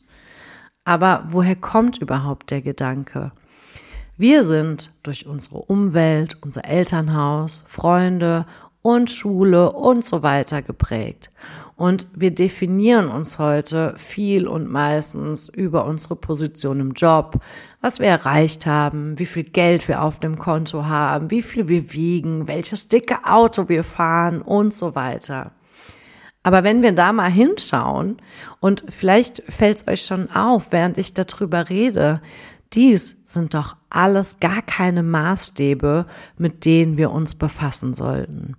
Aber 0.87 1.25
woher 1.31 1.57
kommt 1.57 1.99
überhaupt 1.99 2.53
der 2.53 2.63
Gedanke? 2.63 3.33
Wir 4.17 4.45
sind 4.45 4.93
durch 5.03 5.27
unsere 5.27 5.59
Umwelt, 5.59 6.39
unser 6.43 6.65
Elternhaus, 6.65 7.65
Freunde 7.67 8.47
und 8.83 9.11
Schule 9.11 9.73
und 9.73 10.05
so 10.05 10.23
weiter 10.23 10.63
geprägt. 10.63 11.33
Und 11.75 12.07
wir 12.15 12.31
definieren 12.31 13.09
uns 13.09 13.41
heute 13.41 13.95
viel 13.97 14.47
und 14.47 14.71
meistens 14.71 15.49
über 15.49 15.87
unsere 15.87 16.15
Position 16.15 16.79
im 16.79 16.93
Job, 16.93 17.41
was 17.81 17.99
wir 17.99 18.07
erreicht 18.07 18.65
haben, 18.65 19.19
wie 19.19 19.27
viel 19.27 19.43
Geld 19.43 19.89
wir 19.89 20.03
auf 20.03 20.21
dem 20.21 20.39
Konto 20.39 20.85
haben, 20.85 21.33
wie 21.33 21.43
viel 21.43 21.67
wir 21.67 21.93
wiegen, 21.93 22.47
welches 22.47 22.87
dicke 22.87 23.25
Auto 23.25 23.69
wir 23.69 23.83
fahren 23.83 24.41
und 24.41 24.73
so 24.73 24.95
weiter. 24.95 25.51
Aber 26.47 26.63
wenn 26.63 26.85
wir 26.85 26.93
da 26.93 27.13
mal 27.13 27.29
hinschauen 27.29 28.19
und 28.61 28.85
vielleicht 28.89 29.43
fällt 29.53 29.79
es 29.79 29.89
euch 29.89 30.07
schon 30.07 30.31
auf, 30.31 30.71
während 30.71 30.97
ich 30.97 31.13
darüber 31.13 31.69
rede, 31.69 32.23
dies 32.73 33.17
sind 33.25 33.53
doch 33.53 33.75
alles 33.91 34.39
gar 34.39 34.63
keine 34.63 35.03
Maßstäbe, 35.03 36.07
mit 36.39 36.65
denen 36.65 36.99
wir 36.99 37.11
uns 37.11 37.35
befassen 37.35 37.95
sollten. 37.95 38.55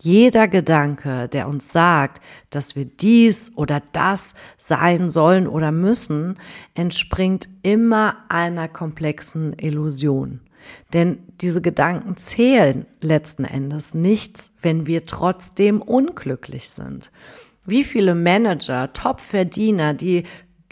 Jeder 0.00 0.48
Gedanke, 0.48 1.28
der 1.28 1.46
uns 1.46 1.72
sagt, 1.72 2.20
dass 2.50 2.74
wir 2.74 2.86
dies 2.86 3.56
oder 3.56 3.80
das 3.92 4.34
sein 4.58 5.08
sollen 5.08 5.46
oder 5.46 5.70
müssen, 5.70 6.36
entspringt 6.74 7.48
immer 7.62 8.16
einer 8.28 8.66
komplexen 8.66 9.56
Illusion. 9.56 10.40
Denn 10.92 11.18
diese 11.40 11.60
Gedanken 11.60 12.16
zählen 12.16 12.86
letzten 13.00 13.44
Endes 13.44 13.94
nichts, 13.94 14.54
wenn 14.60 14.86
wir 14.86 15.06
trotzdem 15.06 15.82
unglücklich 15.82 16.70
sind. 16.70 17.10
Wie 17.66 17.84
viele 17.84 18.14
Manager, 18.14 18.92
Top-Verdiener, 18.92 19.94
die 19.94 20.24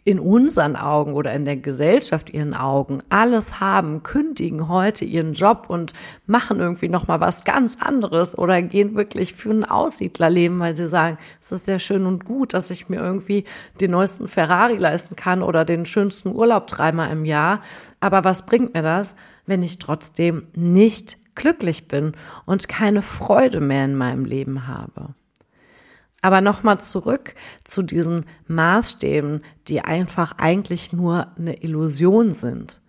in 0.08 0.20
unseren 0.20 0.74
Augen 0.74 1.12
oder 1.12 1.34
in 1.34 1.44
der 1.44 1.58
Gesellschaft 1.58 2.30
ihren 2.30 2.54
Augen 2.54 3.02
alles 3.10 3.60
haben, 3.60 4.02
kündigen 4.02 4.66
heute 4.66 5.04
ihren 5.04 5.34
Job 5.34 5.66
und 5.68 5.92
machen 6.24 6.60
irgendwie 6.60 6.88
noch 6.88 7.08
mal 7.08 7.20
was 7.20 7.44
ganz 7.44 7.76
anderes 7.78 8.36
oder 8.38 8.62
gehen 8.62 8.94
wirklich 8.94 9.34
für 9.34 9.50
ein 9.50 9.66
Aussiedlerleben, 9.66 10.60
weil 10.60 10.74
sie 10.74 10.88
sagen, 10.88 11.18
es 11.42 11.52
ist 11.52 11.66
sehr 11.66 11.78
schön 11.78 12.06
und 12.06 12.24
gut, 12.24 12.54
dass 12.54 12.70
ich 12.70 12.88
mir 12.88 13.00
irgendwie 13.00 13.44
den 13.82 13.90
neuesten 13.90 14.28
Ferrari 14.28 14.78
leisten 14.78 15.14
kann 15.14 15.42
oder 15.42 15.66
den 15.66 15.84
schönsten 15.84 16.34
Urlaub 16.34 16.68
dreimal 16.68 17.12
im 17.12 17.26
Jahr. 17.26 17.60
Aber 18.00 18.24
was 18.24 18.46
bringt 18.46 18.72
mir 18.72 18.82
das, 18.82 19.14
wenn 19.44 19.62
ich 19.62 19.78
trotzdem 19.78 20.46
nicht 20.54 21.18
glücklich 21.34 21.86
bin 21.86 22.12
und 22.46 22.66
keine 22.66 23.02
Freude 23.02 23.60
mehr 23.60 23.84
in 23.84 23.94
meinem 23.94 24.24
Leben 24.24 24.66
habe? 24.66 25.14
Aber 26.20 26.40
nochmal 26.40 26.80
zurück 26.80 27.34
zu 27.64 27.82
diesen 27.82 28.26
Maßstäben, 28.48 29.42
die 29.68 29.80
einfach 29.80 30.32
eigentlich 30.38 30.92
nur 30.92 31.28
eine 31.36 31.62
Illusion 31.62 32.32
sind. 32.32 32.80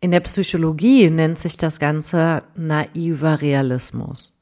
In 0.00 0.10
der 0.10 0.20
Psychologie 0.20 1.10
nennt 1.10 1.38
sich 1.38 1.56
das 1.56 1.78
Ganze 1.78 2.42
naiver 2.54 3.40
Realismus. 3.40 4.34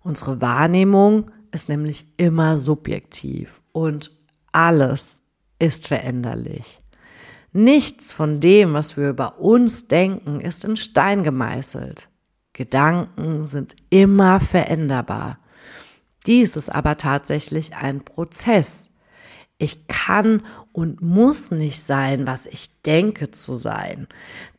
Unsere 0.00 0.40
Wahrnehmung 0.40 1.30
ist 1.50 1.68
nämlich 1.68 2.06
immer 2.16 2.56
subjektiv 2.56 3.60
und 3.72 4.10
alles 4.52 5.22
ist 5.58 5.88
veränderlich. 5.88 6.80
Nichts 7.52 8.12
von 8.12 8.40
dem, 8.40 8.72
was 8.72 8.96
wir 8.96 9.10
über 9.10 9.38
uns 9.38 9.86
denken, 9.86 10.40
ist 10.40 10.64
in 10.64 10.76
Stein 10.76 11.22
gemeißelt. 11.22 12.08
Gedanken 12.54 13.44
sind 13.44 13.76
immer 13.90 14.40
veränderbar. 14.40 15.38
Dies 16.26 16.56
ist 16.56 16.70
aber 16.70 16.96
tatsächlich 16.96 17.74
ein 17.74 18.04
Prozess. 18.04 18.90
Ich 19.58 19.86
kann 19.86 20.42
und 20.72 21.02
muss 21.02 21.50
nicht 21.50 21.80
sein, 21.80 22.26
was 22.26 22.46
ich 22.46 22.82
denke 22.82 23.30
zu 23.30 23.54
sein. 23.54 24.08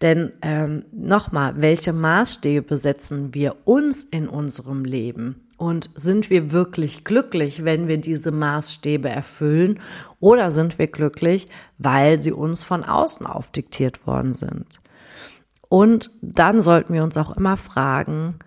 Denn 0.02 0.32
ähm, 0.42 0.86
nochmal, 0.92 1.62
welche 1.62 1.92
Maßstäbe 1.92 2.78
setzen 2.78 3.34
wir 3.34 3.58
uns 3.66 4.04
in 4.04 4.30
unserem 4.30 4.86
Leben? 4.86 5.48
Und 5.58 5.90
sind 5.96 6.30
wir 6.30 6.52
wirklich 6.52 7.04
glücklich, 7.04 7.64
wenn 7.64 7.88
wir 7.88 7.98
diese 7.98 8.32
Maßstäbe 8.32 9.10
erfüllen? 9.10 9.80
Oder 10.20 10.52
sind 10.52 10.80
wir 10.80 10.88
glücklich, 10.88 11.48
weil 11.78 12.20
sie 12.20 12.32
uns 12.32 12.64
von 12.64 12.84
außen 12.84 13.26
aufdiktiert 13.26 14.08
worden 14.08 14.34
sind? 14.34 14.82
Und 15.70 16.12
dann 16.22 16.62
sollten 16.62 16.94
wir 16.94 17.04
uns 17.04 17.18
auch 17.18 17.36
immer 17.36 17.58
fragen, 17.58 18.40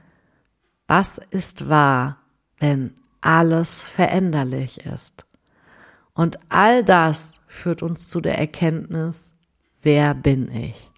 was 0.87 1.19
ist 1.31 1.69
wahr, 1.69 2.19
wenn 2.59 2.95
alles 3.27 3.85
veränderlich 3.85 4.87
ist. 4.87 5.27
Und 6.15 6.39
all 6.49 6.85
das 6.85 7.41
führt 7.49 7.83
uns 7.83 8.09
zu 8.09 8.21
der 8.21 8.39
Erkenntnis, 8.39 9.35
wer 9.83 10.15
bin 10.15 10.51
ich? 10.51 10.91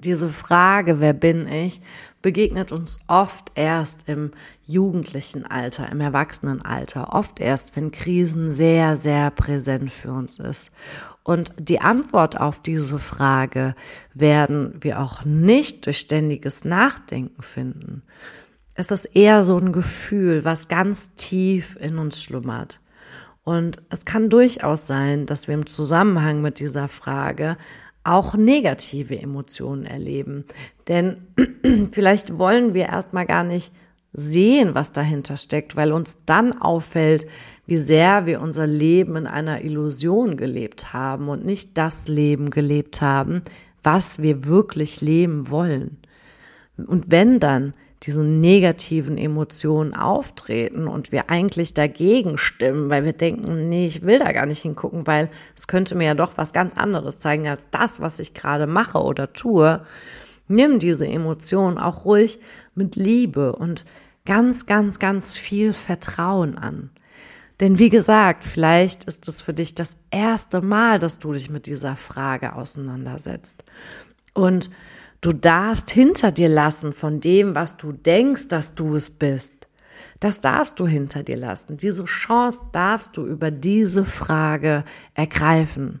Diese 0.00 0.28
Frage, 0.28 1.00
wer 1.00 1.12
bin 1.12 1.46
ich, 1.46 1.80
begegnet 2.20 2.72
uns 2.72 2.98
oft 3.06 3.52
erst 3.54 4.08
im 4.08 4.32
jugendlichen 4.64 5.46
Alter, 5.46 5.90
im 5.90 6.00
Erwachsenenalter, 6.00 7.14
oft 7.14 7.38
erst, 7.38 7.76
wenn 7.76 7.92
Krisen 7.92 8.50
sehr, 8.50 8.96
sehr 8.96 9.30
präsent 9.30 9.92
für 9.92 10.12
uns 10.12 10.38
ist. 10.40 10.72
Und 11.22 11.54
die 11.58 11.80
Antwort 11.80 12.38
auf 12.38 12.60
diese 12.60 12.98
Frage 12.98 13.76
werden 14.12 14.74
wir 14.80 15.00
auch 15.00 15.24
nicht 15.24 15.86
durch 15.86 15.98
ständiges 15.98 16.64
Nachdenken 16.64 17.42
finden, 17.42 18.02
ist 18.90 19.04
eher 19.04 19.44
so 19.44 19.56
ein 19.56 19.72
Gefühl, 19.72 20.44
was 20.44 20.68
ganz 20.68 21.14
tief 21.14 21.76
in 21.80 21.98
uns 21.98 22.20
schlummert. 22.20 22.80
Und 23.44 23.82
es 23.90 24.04
kann 24.04 24.30
durchaus 24.30 24.86
sein, 24.86 25.26
dass 25.26 25.48
wir 25.48 25.54
im 25.54 25.66
Zusammenhang 25.66 26.40
mit 26.42 26.58
dieser 26.58 26.88
Frage 26.88 27.56
auch 28.02 28.34
negative 28.34 29.18
Emotionen 29.18 29.84
erleben. 29.84 30.44
Denn 30.88 31.26
vielleicht 31.92 32.38
wollen 32.38 32.74
wir 32.74 32.86
erstmal 32.86 33.26
gar 33.26 33.44
nicht 33.44 33.72
sehen, 34.12 34.74
was 34.74 34.92
dahinter 34.92 35.36
steckt, 35.36 35.76
weil 35.76 35.92
uns 35.92 36.24
dann 36.24 36.52
auffällt, 36.52 37.26
wie 37.66 37.76
sehr 37.76 38.26
wir 38.26 38.40
unser 38.40 38.66
Leben 38.66 39.16
in 39.16 39.26
einer 39.26 39.62
Illusion 39.62 40.36
gelebt 40.36 40.92
haben 40.92 41.28
und 41.28 41.44
nicht 41.44 41.76
das 41.76 42.08
Leben 42.08 42.50
gelebt 42.50 43.00
haben, 43.00 43.42
was 43.82 44.22
wir 44.22 44.46
wirklich 44.46 45.00
leben 45.00 45.50
wollen. 45.50 45.98
Und 46.76 47.10
wenn 47.10 47.40
dann 47.40 47.74
diese 48.06 48.22
negativen 48.22 49.16
Emotionen 49.16 49.94
auftreten 49.94 50.88
und 50.88 51.12
wir 51.12 51.30
eigentlich 51.30 51.74
dagegen 51.74 52.38
stimmen, 52.38 52.90
weil 52.90 53.04
wir 53.04 53.12
denken, 53.12 53.68
nee, 53.68 53.86
ich 53.86 54.02
will 54.02 54.18
da 54.18 54.32
gar 54.32 54.46
nicht 54.46 54.62
hingucken, 54.62 55.06
weil 55.06 55.30
es 55.56 55.66
könnte 55.66 55.94
mir 55.94 56.06
ja 56.06 56.14
doch 56.14 56.36
was 56.36 56.52
ganz 56.52 56.74
anderes 56.74 57.20
zeigen 57.20 57.48
als 57.48 57.66
das, 57.70 58.00
was 58.00 58.18
ich 58.18 58.34
gerade 58.34 58.66
mache 58.66 58.98
oder 58.98 59.32
tue. 59.32 59.82
Nimm 60.48 60.78
diese 60.78 61.06
Emotionen 61.06 61.78
auch 61.78 62.04
ruhig 62.04 62.38
mit 62.74 62.96
Liebe 62.96 63.56
und 63.56 63.86
ganz, 64.26 64.66
ganz, 64.66 64.98
ganz 64.98 65.36
viel 65.36 65.72
Vertrauen 65.72 66.58
an. 66.58 66.90
Denn 67.60 67.78
wie 67.78 67.90
gesagt, 67.90 68.44
vielleicht 68.44 69.04
ist 69.04 69.28
es 69.28 69.40
für 69.40 69.54
dich 69.54 69.74
das 69.74 69.96
erste 70.10 70.60
Mal, 70.60 70.98
dass 70.98 71.20
du 71.20 71.32
dich 71.32 71.50
mit 71.50 71.66
dieser 71.66 71.96
Frage 71.96 72.54
auseinandersetzt. 72.54 73.64
Und 74.34 74.70
Du 75.24 75.32
darfst 75.32 75.90
hinter 75.90 76.32
dir 76.32 76.50
lassen 76.50 76.92
von 76.92 77.18
dem, 77.18 77.54
was 77.54 77.78
du 77.78 77.92
denkst, 77.92 78.48
dass 78.48 78.74
du 78.74 78.94
es 78.94 79.08
bist. 79.08 79.68
Das 80.20 80.42
darfst 80.42 80.78
du 80.78 80.86
hinter 80.86 81.22
dir 81.22 81.38
lassen. 81.38 81.78
Diese 81.78 82.04
Chance 82.04 82.64
darfst 82.74 83.16
du 83.16 83.24
über 83.24 83.50
diese 83.50 84.04
Frage 84.04 84.84
ergreifen. 85.14 86.00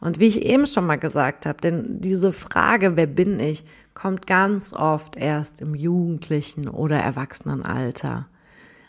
Und 0.00 0.18
wie 0.18 0.26
ich 0.26 0.42
eben 0.42 0.66
schon 0.66 0.86
mal 0.86 0.98
gesagt 0.98 1.46
habe, 1.46 1.60
denn 1.60 2.00
diese 2.00 2.32
Frage, 2.32 2.96
wer 2.96 3.06
bin 3.06 3.38
ich, 3.38 3.64
kommt 3.94 4.26
ganz 4.26 4.72
oft 4.72 5.14
erst 5.14 5.60
im 5.60 5.76
jugendlichen 5.76 6.66
oder 6.66 6.98
Erwachsenenalter. 6.98 8.26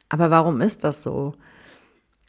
Aber 0.10 0.32
warum 0.32 0.62
ist 0.62 0.84
das 0.84 1.04
so? 1.04 1.36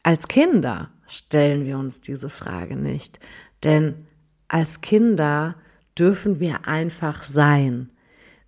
Als 0.02 0.28
Kinder 0.28 0.90
stellen 1.06 1.64
wir 1.64 1.78
uns 1.78 2.02
diese 2.02 2.28
Frage 2.28 2.76
nicht. 2.76 3.18
Denn 3.64 4.06
als 4.46 4.82
Kinder 4.82 5.54
dürfen 6.00 6.40
wir 6.40 6.66
einfach 6.66 7.22
sein. 7.22 7.90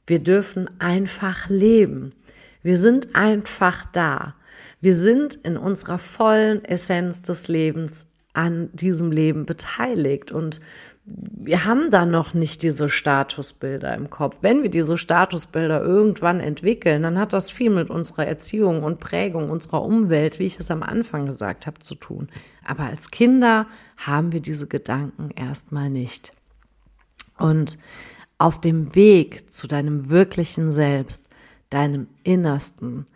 Wir 0.06 0.18
dürfen 0.21 0.71
einfach 0.80 1.49
leben. 1.50 2.14
Wir 2.62 2.78
sind 2.78 3.14
einfach 3.14 3.85
da. 3.92 4.35
Wir 4.80 4.94
sind 4.94 5.35
in 5.35 5.56
unserer 5.56 5.99
vollen 5.99 6.64
Essenz 6.64 7.23
des 7.23 7.49
Lebens 7.49 8.06
an 8.32 8.71
diesem 8.73 9.12
Leben 9.12 9.44
beteiligt 9.44 10.32
und 10.32 10.61
wir 11.04 11.64
haben 11.64 11.90
da 11.90 12.06
noch 12.06 12.32
nicht 12.32 12.62
diese 12.62 12.88
Statusbilder 12.88 13.94
im 13.94 14.09
Kopf. 14.09 14.37
Wenn 14.40 14.62
wir 14.62 14.71
diese 14.71 14.97
Statusbilder 14.97 15.82
irgendwann 15.82 16.40
entwickeln, 16.40 17.02
dann 17.02 17.18
hat 17.18 17.32
das 17.32 17.50
viel 17.50 17.71
mit 17.71 17.90
unserer 17.90 18.26
Erziehung 18.26 18.85
und 18.85 19.00
Prägung 19.00 19.50
unserer 19.50 19.82
Umwelt, 19.82 20.38
wie 20.38 20.47
ich 20.47 20.59
es 20.59 20.71
am 20.71 20.82
Anfang 20.82 21.26
gesagt 21.26 21.66
habe, 21.66 21.80
zu 21.80 21.97
tun. 21.97 22.28
Aber 22.64 22.85
als 22.85 23.11
Kinder 23.11 23.66
haben 23.97 24.32
wir 24.32 24.40
diese 24.40 24.68
Gedanken 24.68 25.30
erstmal 25.35 25.90
nicht. 25.90 26.32
Und 27.39 27.79
auf 28.39 28.61
dem 28.61 28.95
Weg 28.95 29.51
zu 29.51 29.67
deinem 29.67 30.11
wirklichen 30.11 30.71
Selbst, 30.71 31.29
deinem 31.71 32.09
Innersten, 32.25 33.07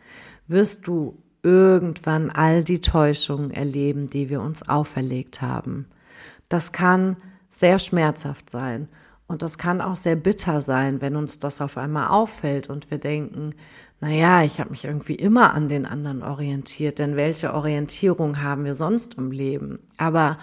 wirst 0.47 0.87
du 0.87 1.21
irgendwann 1.43 2.31
all 2.31 2.65
die 2.65 2.81
Täuschungen 2.81 3.51
erleben, 3.51 4.09
die 4.09 4.31
wir 4.31 4.41
uns 4.41 4.69
auferlegt 4.69 5.43
haben. 5.43 5.87
Das 6.49 6.73
kann 6.73 7.17
sehr 7.49 7.79
schmerzhaft 7.79 8.51
sein 8.51 8.89
und 9.27 9.43
das 9.43 9.59
kann 9.59 9.81
auch 9.81 9.97
sehr 9.97 10.17
bitter 10.17 10.61
sein, 10.61 11.01
wenn 11.01 11.17
uns 11.17 11.39
das 11.39 11.61
auf 11.61 11.77
einmal 11.77 12.09
auffällt 12.09 12.69
und 12.69 12.91
wir 12.91 12.99
denken, 12.99 13.55
na 14.01 14.11
ja, 14.11 14.43
ich 14.43 14.61
habe 14.61 14.71
mich 14.71 14.85
irgendwie 14.85 15.15
immer 15.15 15.55
an 15.55 15.69
den 15.69 15.87
anderen 15.87 16.23
orientiert, 16.23 16.99
denn 16.99 17.17
welche 17.17 17.55
Orientierung 17.55 18.43
haben 18.43 18.65
wir 18.65 18.75
sonst 18.75 19.15
im 19.15 19.31
Leben? 19.31 19.79
Aber 19.97 20.39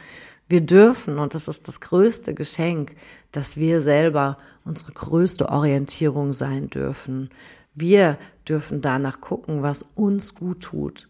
wir 0.49 0.61
dürfen, 0.61 1.19
und 1.19 1.35
das 1.35 1.47
ist 1.47 1.67
das 1.67 1.79
größte 1.79 2.33
Geschenk, 2.33 2.95
dass 3.31 3.57
wir 3.57 3.81
selber 3.81 4.37
unsere 4.65 4.91
größte 4.91 5.49
Orientierung 5.49 6.33
sein 6.33 6.69
dürfen. 6.69 7.29
Wir 7.73 8.17
dürfen 8.47 8.81
danach 8.81 9.19
gucken, 9.21 9.63
was 9.63 9.83
uns 9.95 10.35
gut 10.35 10.61
tut. 10.61 11.07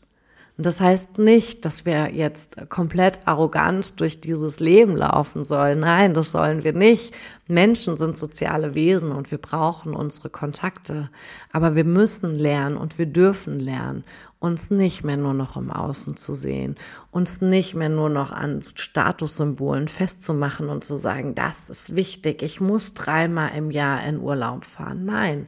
Und 0.56 0.68
das 0.68 0.82
heißt 0.82 1.18
nicht, 1.18 1.66
dass 1.66 1.84
wir 1.86 2.12
jetzt 2.14 2.70
komplett 2.70 3.28
arrogant 3.28 4.00
durch 4.00 4.22
dieses 4.22 4.60
Leben 4.60 4.96
laufen 4.96 5.44
sollen. 5.44 5.80
Nein, 5.80 6.14
das 6.14 6.32
sollen 6.32 6.64
wir 6.64 6.74
nicht. 6.74 7.16
Menschen 7.48 7.98
sind 7.98 8.18
soziale 8.18 8.76
Wesen 8.76 9.12
und 9.12 9.32
wir 9.32 9.40
brauchen 9.40 9.96
unsere 9.96 10.30
Kontakte. 10.30 11.10
Aber 11.52 11.76
wir 11.76 11.86
müssen 11.86 12.38
lernen 12.38 12.78
und 12.78 13.00
wir 13.00 13.08
dürfen 13.08 13.60
lernen, 13.60 14.04
uns 14.40 14.70
nicht 14.70 15.04
mehr 15.04 15.18
nur 15.18 15.34
noch 15.34 15.58
im 15.58 15.72
Außen 15.72 16.18
zu 16.18 16.36
sehen, 16.36 16.76
uns 17.12 17.42
nicht 17.42 17.74
mehr 17.74 17.90
nur 17.90 18.10
noch 18.10 18.32
an 18.32 18.62
Statussymbolen 18.62 19.88
festzumachen 19.88 20.70
und 20.70 20.84
zu 20.84 20.98
sagen, 20.98 21.34
das 21.34 21.70
ist 21.70 21.96
wichtig, 21.96 22.44
ich 22.44 22.60
muss 22.60 22.94
dreimal 22.94 23.56
im 23.56 23.72
Jahr 23.72 24.04
in 24.06 24.20
Urlaub 24.20 24.66
fahren. 24.66 25.06
Nein, 25.06 25.48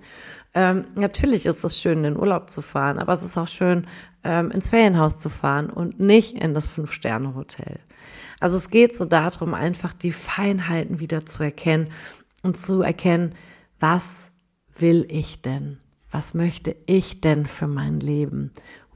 ähm, 0.56 0.86
natürlich 0.96 1.46
ist 1.46 1.66
es 1.66 1.78
schön, 1.78 2.06
in 2.06 2.18
Urlaub 2.18 2.50
zu 2.50 2.62
fahren, 2.62 2.98
aber 2.98 3.12
es 3.12 3.24
ist 3.24 3.38
auch 3.38 3.48
schön, 3.48 3.88
ähm, 4.24 4.52
ins 4.52 4.70
Ferienhaus 4.70 5.20
zu 5.20 5.28
fahren 5.28 5.70
und 5.70 6.00
nicht 6.00 6.34
in 6.34 6.54
das 6.54 6.68
Fünf-Sterne-Hotel. 6.68 7.80
Also 8.40 8.56
es 8.56 8.70
geht 8.70 8.98
so 8.98 9.04
darum, 9.04 9.54
einfach 9.54 9.94
die 9.94 10.14
Feinheiten 10.14 11.02
wieder 11.02 11.26
zu 11.26 11.44
erkennen 11.44 11.90
und 12.42 12.58
zu 12.58 12.82
erkennen, 12.82 13.36
was 13.82 14.32
will 14.78 15.06
ich 15.10 15.42
denn? 15.42 15.78
Was 16.10 16.34
möchte 16.34 16.74
ich 16.86 17.20
denn 17.20 17.46
für 17.46 17.68
mein 17.68 18.00
Leben? 18.00 18.52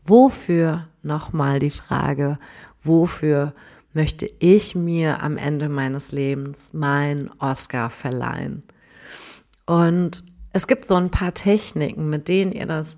Wofür, 0.05 0.87
nochmal 1.03 1.59
die 1.59 1.71
Frage, 1.71 2.39
wofür 2.81 3.53
möchte 3.93 4.31
ich 4.39 4.75
mir 4.75 5.21
am 5.21 5.35
Ende 5.35 5.67
meines 5.67 6.13
Lebens 6.13 6.71
mein 6.71 7.29
Oscar 7.39 7.89
verleihen? 7.89 8.63
Und 9.65 10.23
es 10.51 10.67
gibt 10.67 10.85
so 10.85 10.95
ein 10.95 11.11
paar 11.11 11.33
Techniken, 11.33 12.09
mit 12.09 12.27
denen 12.27 12.51
ihr 12.51 12.65
das 12.65 12.97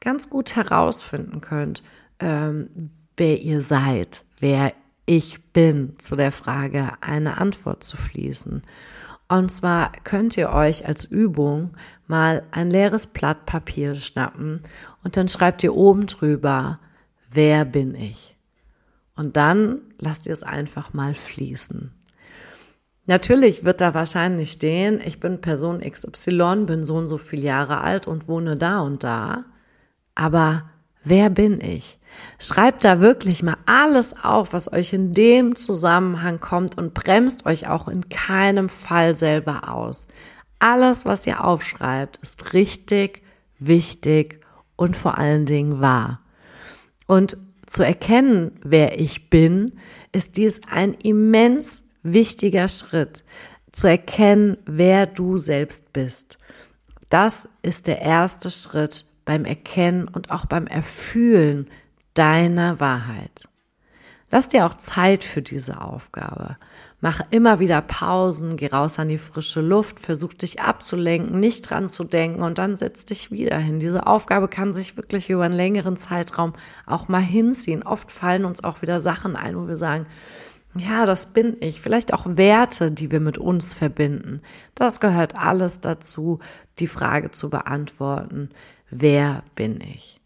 ganz 0.00 0.30
gut 0.30 0.56
herausfinden 0.56 1.40
könnt, 1.40 1.82
ähm, 2.18 2.90
wer 3.16 3.40
ihr 3.40 3.60
seid, 3.60 4.24
wer 4.38 4.72
ich 5.06 5.52
bin, 5.52 5.98
zu 5.98 6.16
der 6.16 6.32
Frage 6.32 6.92
eine 7.00 7.38
Antwort 7.38 7.84
zu 7.84 7.96
fließen. 7.96 8.62
Und 9.28 9.52
zwar 9.52 9.92
könnt 10.04 10.36
ihr 10.36 10.50
euch 10.50 10.86
als 10.86 11.04
Übung 11.04 11.70
mal 12.06 12.42
ein 12.50 12.70
leeres 12.70 13.06
Blatt 13.06 13.46
Papier 13.46 13.94
schnappen 13.94 14.62
und 15.04 15.16
dann 15.16 15.28
schreibt 15.28 15.62
ihr 15.62 15.74
oben 15.74 16.06
drüber, 16.06 16.80
wer 17.30 17.64
bin 17.64 17.94
ich? 17.94 18.36
Und 19.14 19.36
dann 19.36 19.82
lasst 19.98 20.26
ihr 20.26 20.32
es 20.32 20.42
einfach 20.42 20.92
mal 20.94 21.14
fließen. 21.14 21.92
Natürlich 23.10 23.64
wird 23.64 23.80
da 23.80 23.92
wahrscheinlich 23.92 24.52
stehen, 24.52 25.00
ich 25.04 25.18
bin 25.18 25.40
Person 25.40 25.80
XY, 25.80 26.64
bin 26.64 26.86
so 26.86 26.94
und 26.94 27.08
so 27.08 27.18
viele 27.18 27.42
Jahre 27.42 27.80
alt 27.80 28.06
und 28.06 28.28
wohne 28.28 28.56
da 28.56 28.82
und 28.82 29.02
da. 29.02 29.46
Aber 30.14 30.70
wer 31.02 31.28
bin 31.28 31.60
ich? 31.60 31.98
Schreibt 32.38 32.84
da 32.84 33.00
wirklich 33.00 33.42
mal 33.42 33.56
alles 33.66 34.14
auf, 34.22 34.52
was 34.52 34.72
euch 34.72 34.92
in 34.92 35.12
dem 35.12 35.56
Zusammenhang 35.56 36.38
kommt 36.38 36.78
und 36.78 36.94
bremst 36.94 37.46
euch 37.46 37.66
auch 37.66 37.88
in 37.88 38.08
keinem 38.10 38.68
Fall 38.68 39.16
selber 39.16 39.68
aus. 39.74 40.06
Alles, 40.60 41.04
was 41.04 41.26
ihr 41.26 41.42
aufschreibt, 41.42 42.18
ist 42.18 42.52
richtig, 42.52 43.24
wichtig 43.58 44.38
und 44.76 44.96
vor 44.96 45.18
allen 45.18 45.46
Dingen 45.46 45.80
wahr. 45.80 46.20
Und 47.08 47.38
zu 47.66 47.84
erkennen, 47.84 48.52
wer 48.62 49.00
ich 49.00 49.30
bin, 49.30 49.80
ist 50.12 50.36
dies 50.36 50.60
ein 50.70 50.94
immens 50.94 51.82
wichtiger 52.02 52.68
Schritt. 52.68 53.24
Zu 53.72 53.88
erkennen, 53.88 54.58
wer 54.66 55.06
du 55.06 55.36
selbst 55.36 55.92
bist. 55.92 56.38
Das 57.08 57.48
ist 57.62 57.86
der 57.86 58.00
erste 58.00 58.50
Schritt 58.50 59.04
beim 59.24 59.44
Erkennen 59.44 60.08
und 60.08 60.30
auch 60.30 60.46
beim 60.46 60.66
Erfühlen 60.66 61.68
deiner 62.14 62.80
Wahrheit. 62.80 63.48
Lass 64.32 64.48
dir 64.48 64.64
auch 64.64 64.74
Zeit 64.74 65.24
für 65.24 65.42
diese 65.42 65.80
Aufgabe. 65.80 66.56
Mach 67.00 67.22
immer 67.30 67.58
wieder 67.58 67.80
Pausen, 67.80 68.56
geh 68.56 68.68
raus 68.68 68.98
an 68.98 69.08
die 69.08 69.18
frische 69.18 69.60
Luft, 69.60 69.98
versuch 69.98 70.34
dich 70.34 70.60
abzulenken, 70.60 71.40
nicht 71.40 71.68
dran 71.68 71.88
zu 71.88 72.04
denken 72.04 72.42
und 72.42 72.58
dann 72.58 72.76
setz 72.76 73.04
dich 73.06 73.32
wieder 73.32 73.58
hin. 73.58 73.80
Diese 73.80 74.06
Aufgabe 74.06 74.48
kann 74.48 74.72
sich 74.72 74.96
wirklich 74.96 75.30
über 75.30 75.44
einen 75.44 75.54
längeren 75.54 75.96
Zeitraum 75.96 76.52
auch 76.86 77.08
mal 77.08 77.22
hinziehen. 77.22 77.82
Oft 77.82 78.12
fallen 78.12 78.44
uns 78.44 78.62
auch 78.62 78.82
wieder 78.82 79.00
Sachen 79.00 79.34
ein, 79.34 79.56
wo 79.56 79.66
wir 79.66 79.78
sagen, 79.78 80.06
ja, 80.74 81.04
das 81.04 81.32
bin 81.32 81.56
ich. 81.60 81.80
Vielleicht 81.80 82.12
auch 82.12 82.24
Werte, 82.26 82.92
die 82.92 83.10
wir 83.10 83.20
mit 83.20 83.38
uns 83.38 83.74
verbinden. 83.74 84.40
Das 84.74 85.00
gehört 85.00 85.34
alles 85.34 85.80
dazu, 85.80 86.38
die 86.78 86.86
Frage 86.86 87.30
zu 87.32 87.50
beantworten, 87.50 88.50
wer 88.90 89.42
bin 89.56 89.80
ich? 89.80 90.20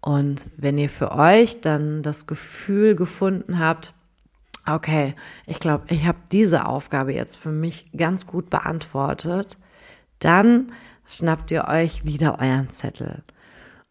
Und 0.00 0.48
wenn 0.56 0.78
ihr 0.78 0.88
für 0.88 1.12
euch 1.12 1.60
dann 1.60 2.02
das 2.02 2.26
Gefühl 2.26 2.96
gefunden 2.96 3.58
habt, 3.58 3.92
okay, 4.66 5.14
ich 5.46 5.60
glaube, 5.60 5.84
ich 5.88 6.06
habe 6.06 6.18
diese 6.32 6.66
Aufgabe 6.66 7.12
jetzt 7.12 7.36
für 7.36 7.52
mich 7.52 7.90
ganz 7.94 8.26
gut 8.26 8.48
beantwortet, 8.48 9.58
dann 10.20 10.72
schnappt 11.06 11.50
ihr 11.50 11.66
euch 11.68 12.04
wieder 12.04 12.38
euren 12.38 12.70
Zettel. 12.70 13.22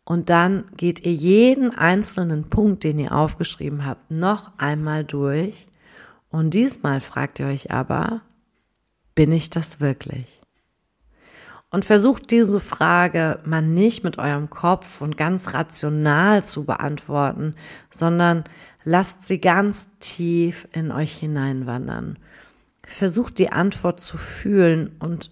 Und 0.10 0.32
dann 0.32 0.64
geht 0.76 1.06
ihr 1.06 1.14
jeden 1.14 1.72
einzelnen 1.78 2.50
Punkt, 2.50 2.84
den 2.84 2.98
ihr 2.98 3.12
aufgeschrieben 3.12 3.86
habt, 3.86 4.10
noch 4.10 4.50
einmal 4.58 5.04
durch. 5.04 5.68
Und 6.32 6.56
diesmal 6.56 7.00
fragt 7.00 7.38
ihr 7.38 7.46
euch 7.46 7.70
aber, 7.70 8.22
bin 9.14 9.32
ich 9.32 9.52
das 9.52 9.80
wirklich? 9.82 10.42
Und 11.70 11.86
versucht 11.86 12.32
diese 12.32 12.60
Frage 12.60 13.40
mal 13.46 13.62
nicht 13.62 14.04
mit 14.04 14.18
eurem 14.18 14.50
Kopf 14.50 15.00
und 15.02 15.16
ganz 15.16 15.54
rational 15.54 16.42
zu 16.42 16.66
beantworten, 16.66 17.54
sondern 17.92 18.46
lasst 18.84 19.28
sie 19.28 19.40
ganz 19.40 19.96
tief 20.00 20.68
in 20.72 20.92
euch 20.92 21.20
hineinwandern. 21.20 22.18
Versucht 22.84 23.38
die 23.38 23.52
Antwort 23.52 24.00
zu 24.00 24.18
fühlen 24.18 24.96
und 24.98 25.30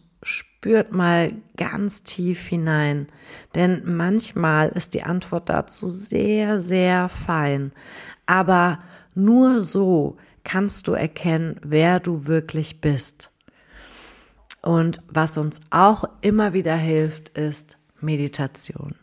spürt 0.68 0.92
mal 0.92 1.32
ganz 1.56 2.04
tief 2.04 2.46
hinein, 2.46 3.08
denn 3.56 3.84
manchmal 3.86 4.68
ist 4.68 4.94
die 4.94 5.04
Antwort 5.04 5.48
dazu 5.48 5.92
sehr, 5.92 6.60
sehr 6.60 7.08
fein. 7.08 7.72
Aber 8.26 8.80
nur 9.16 9.62
so 9.62 10.18
kannst 10.44 10.90
du 10.90 10.92
erkennen, 10.92 11.58
wer 11.64 12.02
du 12.02 12.28
wirklich 12.28 12.82
bist. 12.82 13.32
Und 14.62 15.02
was 15.08 15.38
uns 15.38 15.62
auch 15.70 16.04
immer 16.20 16.52
wieder 16.52 16.76
hilft, 16.76 17.30
ist 17.30 17.78
Meditation. 18.02 18.96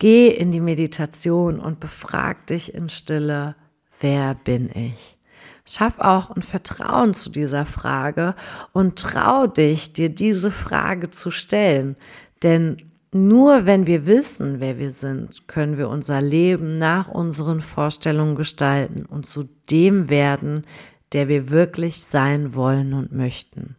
Geh 0.00 0.30
in 0.30 0.50
die 0.50 0.60
Meditation 0.60 1.60
und 1.60 1.78
befrag 1.78 2.48
dich 2.48 2.74
in 2.74 2.88
Stille, 2.88 3.54
wer 4.00 4.34
bin 4.34 4.68
ich? 4.74 5.16
Schaff 5.64 5.98
auch 5.98 6.30
ein 6.30 6.42
Vertrauen 6.42 7.14
zu 7.14 7.30
dieser 7.30 7.66
Frage 7.66 8.34
und 8.72 8.98
trau 8.98 9.46
dich, 9.46 9.92
dir 9.92 10.08
diese 10.08 10.50
Frage 10.50 11.10
zu 11.10 11.30
stellen. 11.30 11.96
Denn 12.42 12.78
nur 13.12 13.66
wenn 13.66 13.86
wir 13.86 14.06
wissen, 14.06 14.58
wer 14.58 14.78
wir 14.78 14.90
sind, 14.90 15.46
können 15.46 15.76
wir 15.76 15.88
unser 15.88 16.20
Leben 16.20 16.78
nach 16.78 17.08
unseren 17.08 17.60
Vorstellungen 17.60 18.36
gestalten 18.36 19.04
und 19.04 19.26
zu 19.26 19.48
dem 19.70 20.08
werden, 20.08 20.64
der 21.12 21.28
wir 21.28 21.50
wirklich 21.50 22.00
sein 22.00 22.54
wollen 22.54 22.94
und 22.94 23.12
möchten. 23.12 23.76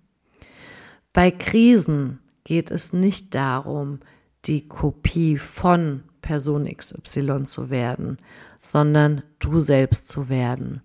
Bei 1.14 1.32
Krisen 1.32 2.20
geht 2.44 2.72
es 2.72 2.94
nicht 2.94 3.34
darum, 3.34 4.00
die 4.46 4.68
Kopie 4.68 5.38
von 5.38 6.04
Person 6.22 6.66
XY 6.66 7.44
zu 7.46 7.70
werden, 7.70 8.18
sondern 8.62 9.24
du 9.40 9.60
selbst 9.60 10.10
zu 10.10 10.30
werden. 10.30 10.82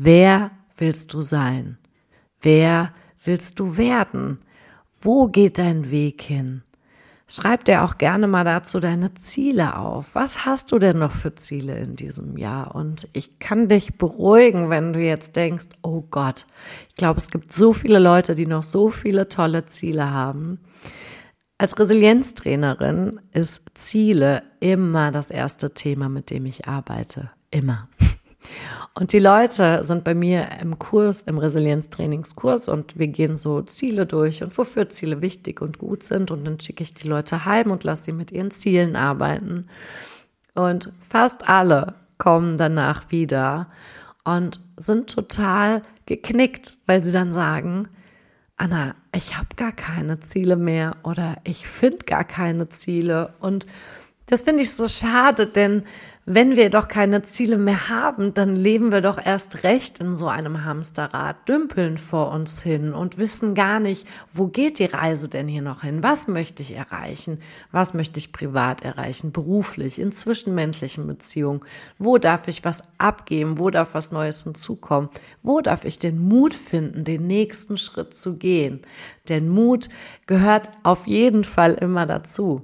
Wer 0.00 0.52
willst 0.76 1.12
du 1.12 1.22
sein? 1.22 1.76
Wer 2.40 2.94
willst 3.24 3.58
du 3.58 3.76
werden? 3.76 4.38
Wo 5.00 5.26
geht 5.26 5.58
dein 5.58 5.90
Weg 5.90 6.22
hin? 6.22 6.62
Schreib 7.26 7.64
dir 7.64 7.82
auch 7.82 7.98
gerne 7.98 8.28
mal 8.28 8.44
dazu 8.44 8.78
deine 8.78 9.12
Ziele 9.14 9.76
auf. 9.76 10.14
Was 10.14 10.46
hast 10.46 10.70
du 10.70 10.78
denn 10.78 11.00
noch 11.00 11.10
für 11.10 11.34
Ziele 11.34 11.76
in 11.78 11.96
diesem 11.96 12.38
Jahr? 12.38 12.76
Und 12.76 13.08
ich 13.12 13.40
kann 13.40 13.68
dich 13.68 13.98
beruhigen, 13.98 14.70
wenn 14.70 14.92
du 14.92 15.00
jetzt 15.00 15.34
denkst, 15.34 15.66
oh 15.82 16.04
Gott, 16.08 16.46
ich 16.88 16.94
glaube, 16.94 17.18
es 17.18 17.30
gibt 17.30 17.52
so 17.52 17.72
viele 17.72 17.98
Leute, 17.98 18.36
die 18.36 18.46
noch 18.46 18.62
so 18.62 18.90
viele 18.90 19.28
tolle 19.28 19.66
Ziele 19.66 20.12
haben. 20.12 20.60
Als 21.58 21.76
Resilienztrainerin 21.76 23.20
ist 23.32 23.66
Ziele 23.74 24.44
immer 24.60 25.10
das 25.10 25.32
erste 25.32 25.74
Thema, 25.74 26.08
mit 26.08 26.30
dem 26.30 26.46
ich 26.46 26.68
arbeite. 26.68 27.32
Immer. 27.50 27.88
Und 28.98 29.12
die 29.12 29.20
Leute 29.20 29.84
sind 29.84 30.02
bei 30.02 30.12
mir 30.12 30.48
im 30.60 30.76
Kurs, 30.76 31.22
im 31.22 31.38
Resilienztrainingskurs 31.38 32.68
und 32.68 32.98
wir 32.98 33.06
gehen 33.06 33.36
so 33.36 33.62
Ziele 33.62 34.06
durch 34.06 34.42
und 34.42 34.58
wofür 34.58 34.88
Ziele 34.88 35.22
wichtig 35.22 35.60
und 35.60 35.78
gut 35.78 36.02
sind. 36.02 36.32
Und 36.32 36.44
dann 36.44 36.58
schicke 36.58 36.82
ich 36.82 36.94
die 36.94 37.06
Leute 37.06 37.44
heim 37.44 37.70
und 37.70 37.84
lasse 37.84 38.02
sie 38.02 38.12
mit 38.12 38.32
ihren 38.32 38.50
Zielen 38.50 38.96
arbeiten. 38.96 39.68
Und 40.56 40.92
fast 40.98 41.48
alle 41.48 41.94
kommen 42.18 42.58
danach 42.58 43.12
wieder 43.12 43.68
und 44.24 44.58
sind 44.76 45.08
total 45.08 45.82
geknickt, 46.06 46.74
weil 46.86 47.04
sie 47.04 47.12
dann 47.12 47.32
sagen, 47.32 47.86
Anna, 48.56 48.96
ich 49.14 49.38
habe 49.38 49.54
gar 49.54 49.70
keine 49.70 50.18
Ziele 50.18 50.56
mehr 50.56 50.96
oder 51.04 51.36
ich 51.44 51.68
finde 51.68 52.04
gar 52.04 52.24
keine 52.24 52.68
Ziele. 52.68 53.32
Und 53.38 53.64
das 54.26 54.42
finde 54.42 54.64
ich 54.64 54.72
so 54.72 54.88
schade, 54.88 55.46
denn 55.46 55.84
wenn 56.30 56.56
wir 56.56 56.68
doch 56.68 56.88
keine 56.88 57.22
Ziele 57.22 57.56
mehr 57.56 57.88
haben, 57.88 58.34
dann 58.34 58.54
leben 58.54 58.92
wir 58.92 59.00
doch 59.00 59.18
erst 59.24 59.62
recht 59.62 59.98
in 59.98 60.14
so 60.14 60.28
einem 60.28 60.62
Hamsterrad, 60.62 61.48
dümpeln 61.48 61.96
vor 61.96 62.32
uns 62.32 62.62
hin 62.62 62.92
und 62.92 63.16
wissen 63.16 63.54
gar 63.54 63.80
nicht, 63.80 64.06
wo 64.30 64.46
geht 64.46 64.78
die 64.78 64.84
Reise 64.84 65.30
denn 65.30 65.48
hier 65.48 65.62
noch 65.62 65.84
hin? 65.84 66.02
Was 66.02 66.28
möchte 66.28 66.62
ich 66.62 66.76
erreichen? 66.76 67.40
Was 67.72 67.94
möchte 67.94 68.18
ich 68.18 68.30
privat 68.30 68.82
erreichen, 68.82 69.32
beruflich, 69.32 69.98
in 69.98 70.12
zwischenmenschlichen 70.12 71.06
Beziehungen? 71.06 71.62
Wo 71.98 72.18
darf 72.18 72.46
ich 72.46 72.62
was 72.62 72.84
abgeben? 72.98 73.58
Wo 73.58 73.70
darf 73.70 73.94
was 73.94 74.12
Neues 74.12 74.44
hinzukommen? 74.44 75.08
Wo 75.42 75.62
darf 75.62 75.86
ich 75.86 75.98
den 75.98 76.18
Mut 76.18 76.52
finden, 76.52 77.04
den 77.04 77.26
nächsten 77.26 77.78
Schritt 77.78 78.12
zu 78.12 78.36
gehen? 78.36 78.80
Denn 79.30 79.48
Mut 79.48 79.88
gehört 80.26 80.70
auf 80.82 81.06
jeden 81.06 81.44
Fall 81.44 81.72
immer 81.72 82.04
dazu. 82.04 82.62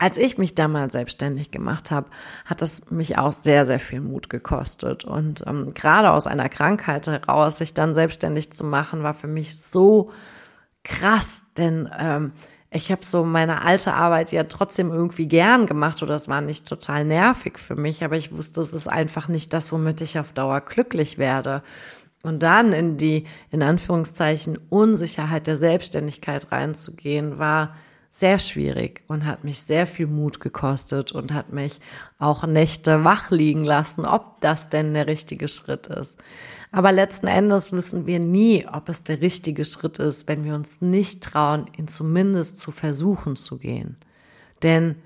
Als 0.00 0.16
ich 0.16 0.38
mich 0.38 0.54
damals 0.54 0.94
selbstständig 0.94 1.50
gemacht 1.50 1.90
habe, 1.90 2.08
hat 2.46 2.62
es 2.62 2.90
mich 2.90 3.18
auch 3.18 3.32
sehr, 3.32 3.66
sehr 3.66 3.78
viel 3.78 4.00
Mut 4.00 4.30
gekostet. 4.30 5.04
Und 5.04 5.44
ähm, 5.46 5.74
gerade 5.74 6.10
aus 6.10 6.26
einer 6.26 6.48
Krankheit 6.48 7.06
heraus, 7.06 7.58
sich 7.58 7.74
dann 7.74 7.94
selbstständig 7.94 8.50
zu 8.50 8.64
machen, 8.64 9.02
war 9.02 9.12
für 9.12 9.26
mich 9.26 9.60
so 9.60 10.10
krass, 10.84 11.44
denn 11.58 11.90
ähm, 11.98 12.32
ich 12.70 12.90
habe 12.90 13.04
so 13.04 13.24
meine 13.24 13.62
alte 13.62 13.92
Arbeit 13.92 14.32
ja 14.32 14.44
trotzdem 14.44 14.90
irgendwie 14.90 15.28
gern 15.28 15.66
gemacht 15.66 16.02
oder 16.02 16.14
es 16.14 16.28
war 16.28 16.40
nicht 16.40 16.66
total 16.66 17.04
nervig 17.04 17.58
für 17.58 17.74
mich, 17.74 18.02
aber 18.02 18.16
ich 18.16 18.32
wusste, 18.32 18.62
es 18.62 18.72
ist 18.72 18.88
einfach 18.88 19.28
nicht 19.28 19.52
das, 19.52 19.70
womit 19.70 20.00
ich 20.00 20.18
auf 20.18 20.32
Dauer 20.32 20.62
glücklich 20.62 21.18
werde. 21.18 21.62
Und 22.22 22.42
dann 22.42 22.72
in 22.72 22.96
die, 22.96 23.26
in 23.50 23.62
Anführungszeichen, 23.62 24.58
Unsicherheit 24.70 25.46
der 25.46 25.56
Selbstständigkeit 25.56 26.50
reinzugehen, 26.52 27.38
war 27.38 27.74
sehr 28.10 28.38
schwierig 28.38 29.04
und 29.06 29.24
hat 29.24 29.44
mich 29.44 29.62
sehr 29.62 29.86
viel 29.86 30.06
Mut 30.06 30.40
gekostet 30.40 31.12
und 31.12 31.32
hat 31.32 31.52
mich 31.52 31.80
auch 32.18 32.44
Nächte 32.44 33.04
wach 33.04 33.30
liegen 33.30 33.64
lassen, 33.64 34.04
ob 34.04 34.40
das 34.40 34.68
denn 34.68 34.94
der 34.94 35.06
richtige 35.06 35.48
Schritt 35.48 35.86
ist. 35.86 36.16
Aber 36.72 36.92
letzten 36.92 37.28
Endes 37.28 37.72
wissen 37.72 38.06
wir 38.06 38.18
nie, 38.18 38.66
ob 38.66 38.88
es 38.88 39.02
der 39.04 39.20
richtige 39.20 39.64
Schritt 39.64 39.98
ist, 39.98 40.28
wenn 40.28 40.44
wir 40.44 40.54
uns 40.54 40.80
nicht 40.80 41.22
trauen, 41.22 41.66
ihn 41.76 41.88
zumindest 41.88 42.58
zu 42.60 42.72
versuchen 42.72 43.36
zu 43.36 43.58
gehen. 43.58 43.96
Denn 44.62 44.96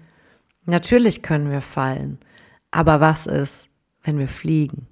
natürlich 0.64 1.22
können 1.22 1.50
wir 1.50 1.60
fallen, 1.60 2.18
aber 2.70 3.00
was 3.00 3.26
ist, 3.26 3.68
wenn 4.02 4.18
wir 4.18 4.28
fliegen? 4.28 4.86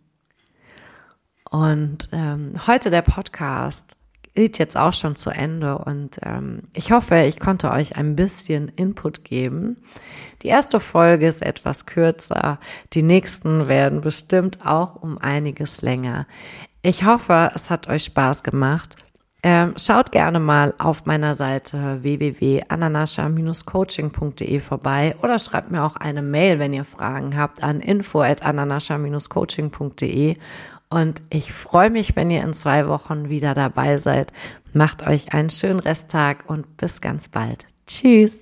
Und 1.51 2.09
ähm, 2.13 2.55
heute 2.67 2.89
der 2.89 3.03
Podcast 3.03 3.97
geht 4.35 4.59
jetzt 4.59 4.77
auch 4.77 4.93
schon 4.93 5.17
zu 5.17 5.31
Ende 5.31 5.79
und 5.79 6.19
ähm, 6.23 6.63
ich 6.75 6.93
hoffe, 6.93 7.23
ich 7.23 7.39
konnte 7.39 7.71
euch 7.71 7.97
ein 7.97 8.17
bisschen 8.17 8.69
Input 8.69 9.25
geben. 9.25 9.77
Die 10.43 10.49
erste 10.49 10.81
Folge 10.81 11.27
ist 11.27 11.43
etwas 11.43 11.87
kürzer, 11.87 12.59
die 12.93 13.03
nächsten 13.03 13.69
werden 13.69 14.01
bestimmt 14.01 14.65
auch 14.65 14.97
um 14.97 15.19
einiges 15.19 15.83
länger. 15.83 16.27
Ich 16.83 17.05
hoffe, 17.05 17.51
es 17.55 17.71
hat 17.71 17.89
euch 17.89 18.05
Spaß 18.05 18.43
gemacht. 18.43 18.97
Ähm, 19.45 19.75
schaut 19.77 20.13
gerne 20.13 20.39
mal 20.39 20.73
auf 20.79 21.05
meiner 21.05 21.35
Seite 21.35 21.99
www.ananascha-coaching.de 22.03 24.61
vorbei 24.61 25.17
oder 25.21 25.41
schreibt 25.41 25.73
mir 25.73 25.83
auch 25.83 25.97
eine 25.97 26.23
Mail, 26.23 26.61
wenn 26.61 26.73
ihr 26.73 26.85
Fragen 26.85 27.37
habt, 27.37 27.61
an 27.61 27.81
info.ananascha-coaching.de 27.81 30.37
und 30.93 31.23
ich 31.31 31.53
freue 31.53 31.91
mich, 31.91 32.17
wenn 32.17 32.31
ihr 32.31 32.43
in 32.43 32.53
zwei 32.53 32.89
Wochen 32.89 33.29
wieder 33.29 33.55
dabei 33.55 33.97
seid. 33.97 34.33
Macht 34.73 35.07
euch 35.07 35.33
einen 35.35 35.51
schönen 35.51 35.81
Resttag 35.81 36.49
und 36.49 36.77
bis 36.77 37.01
ganz 37.01 37.29
bald. 37.29 37.67
Tschüss. 37.87 38.42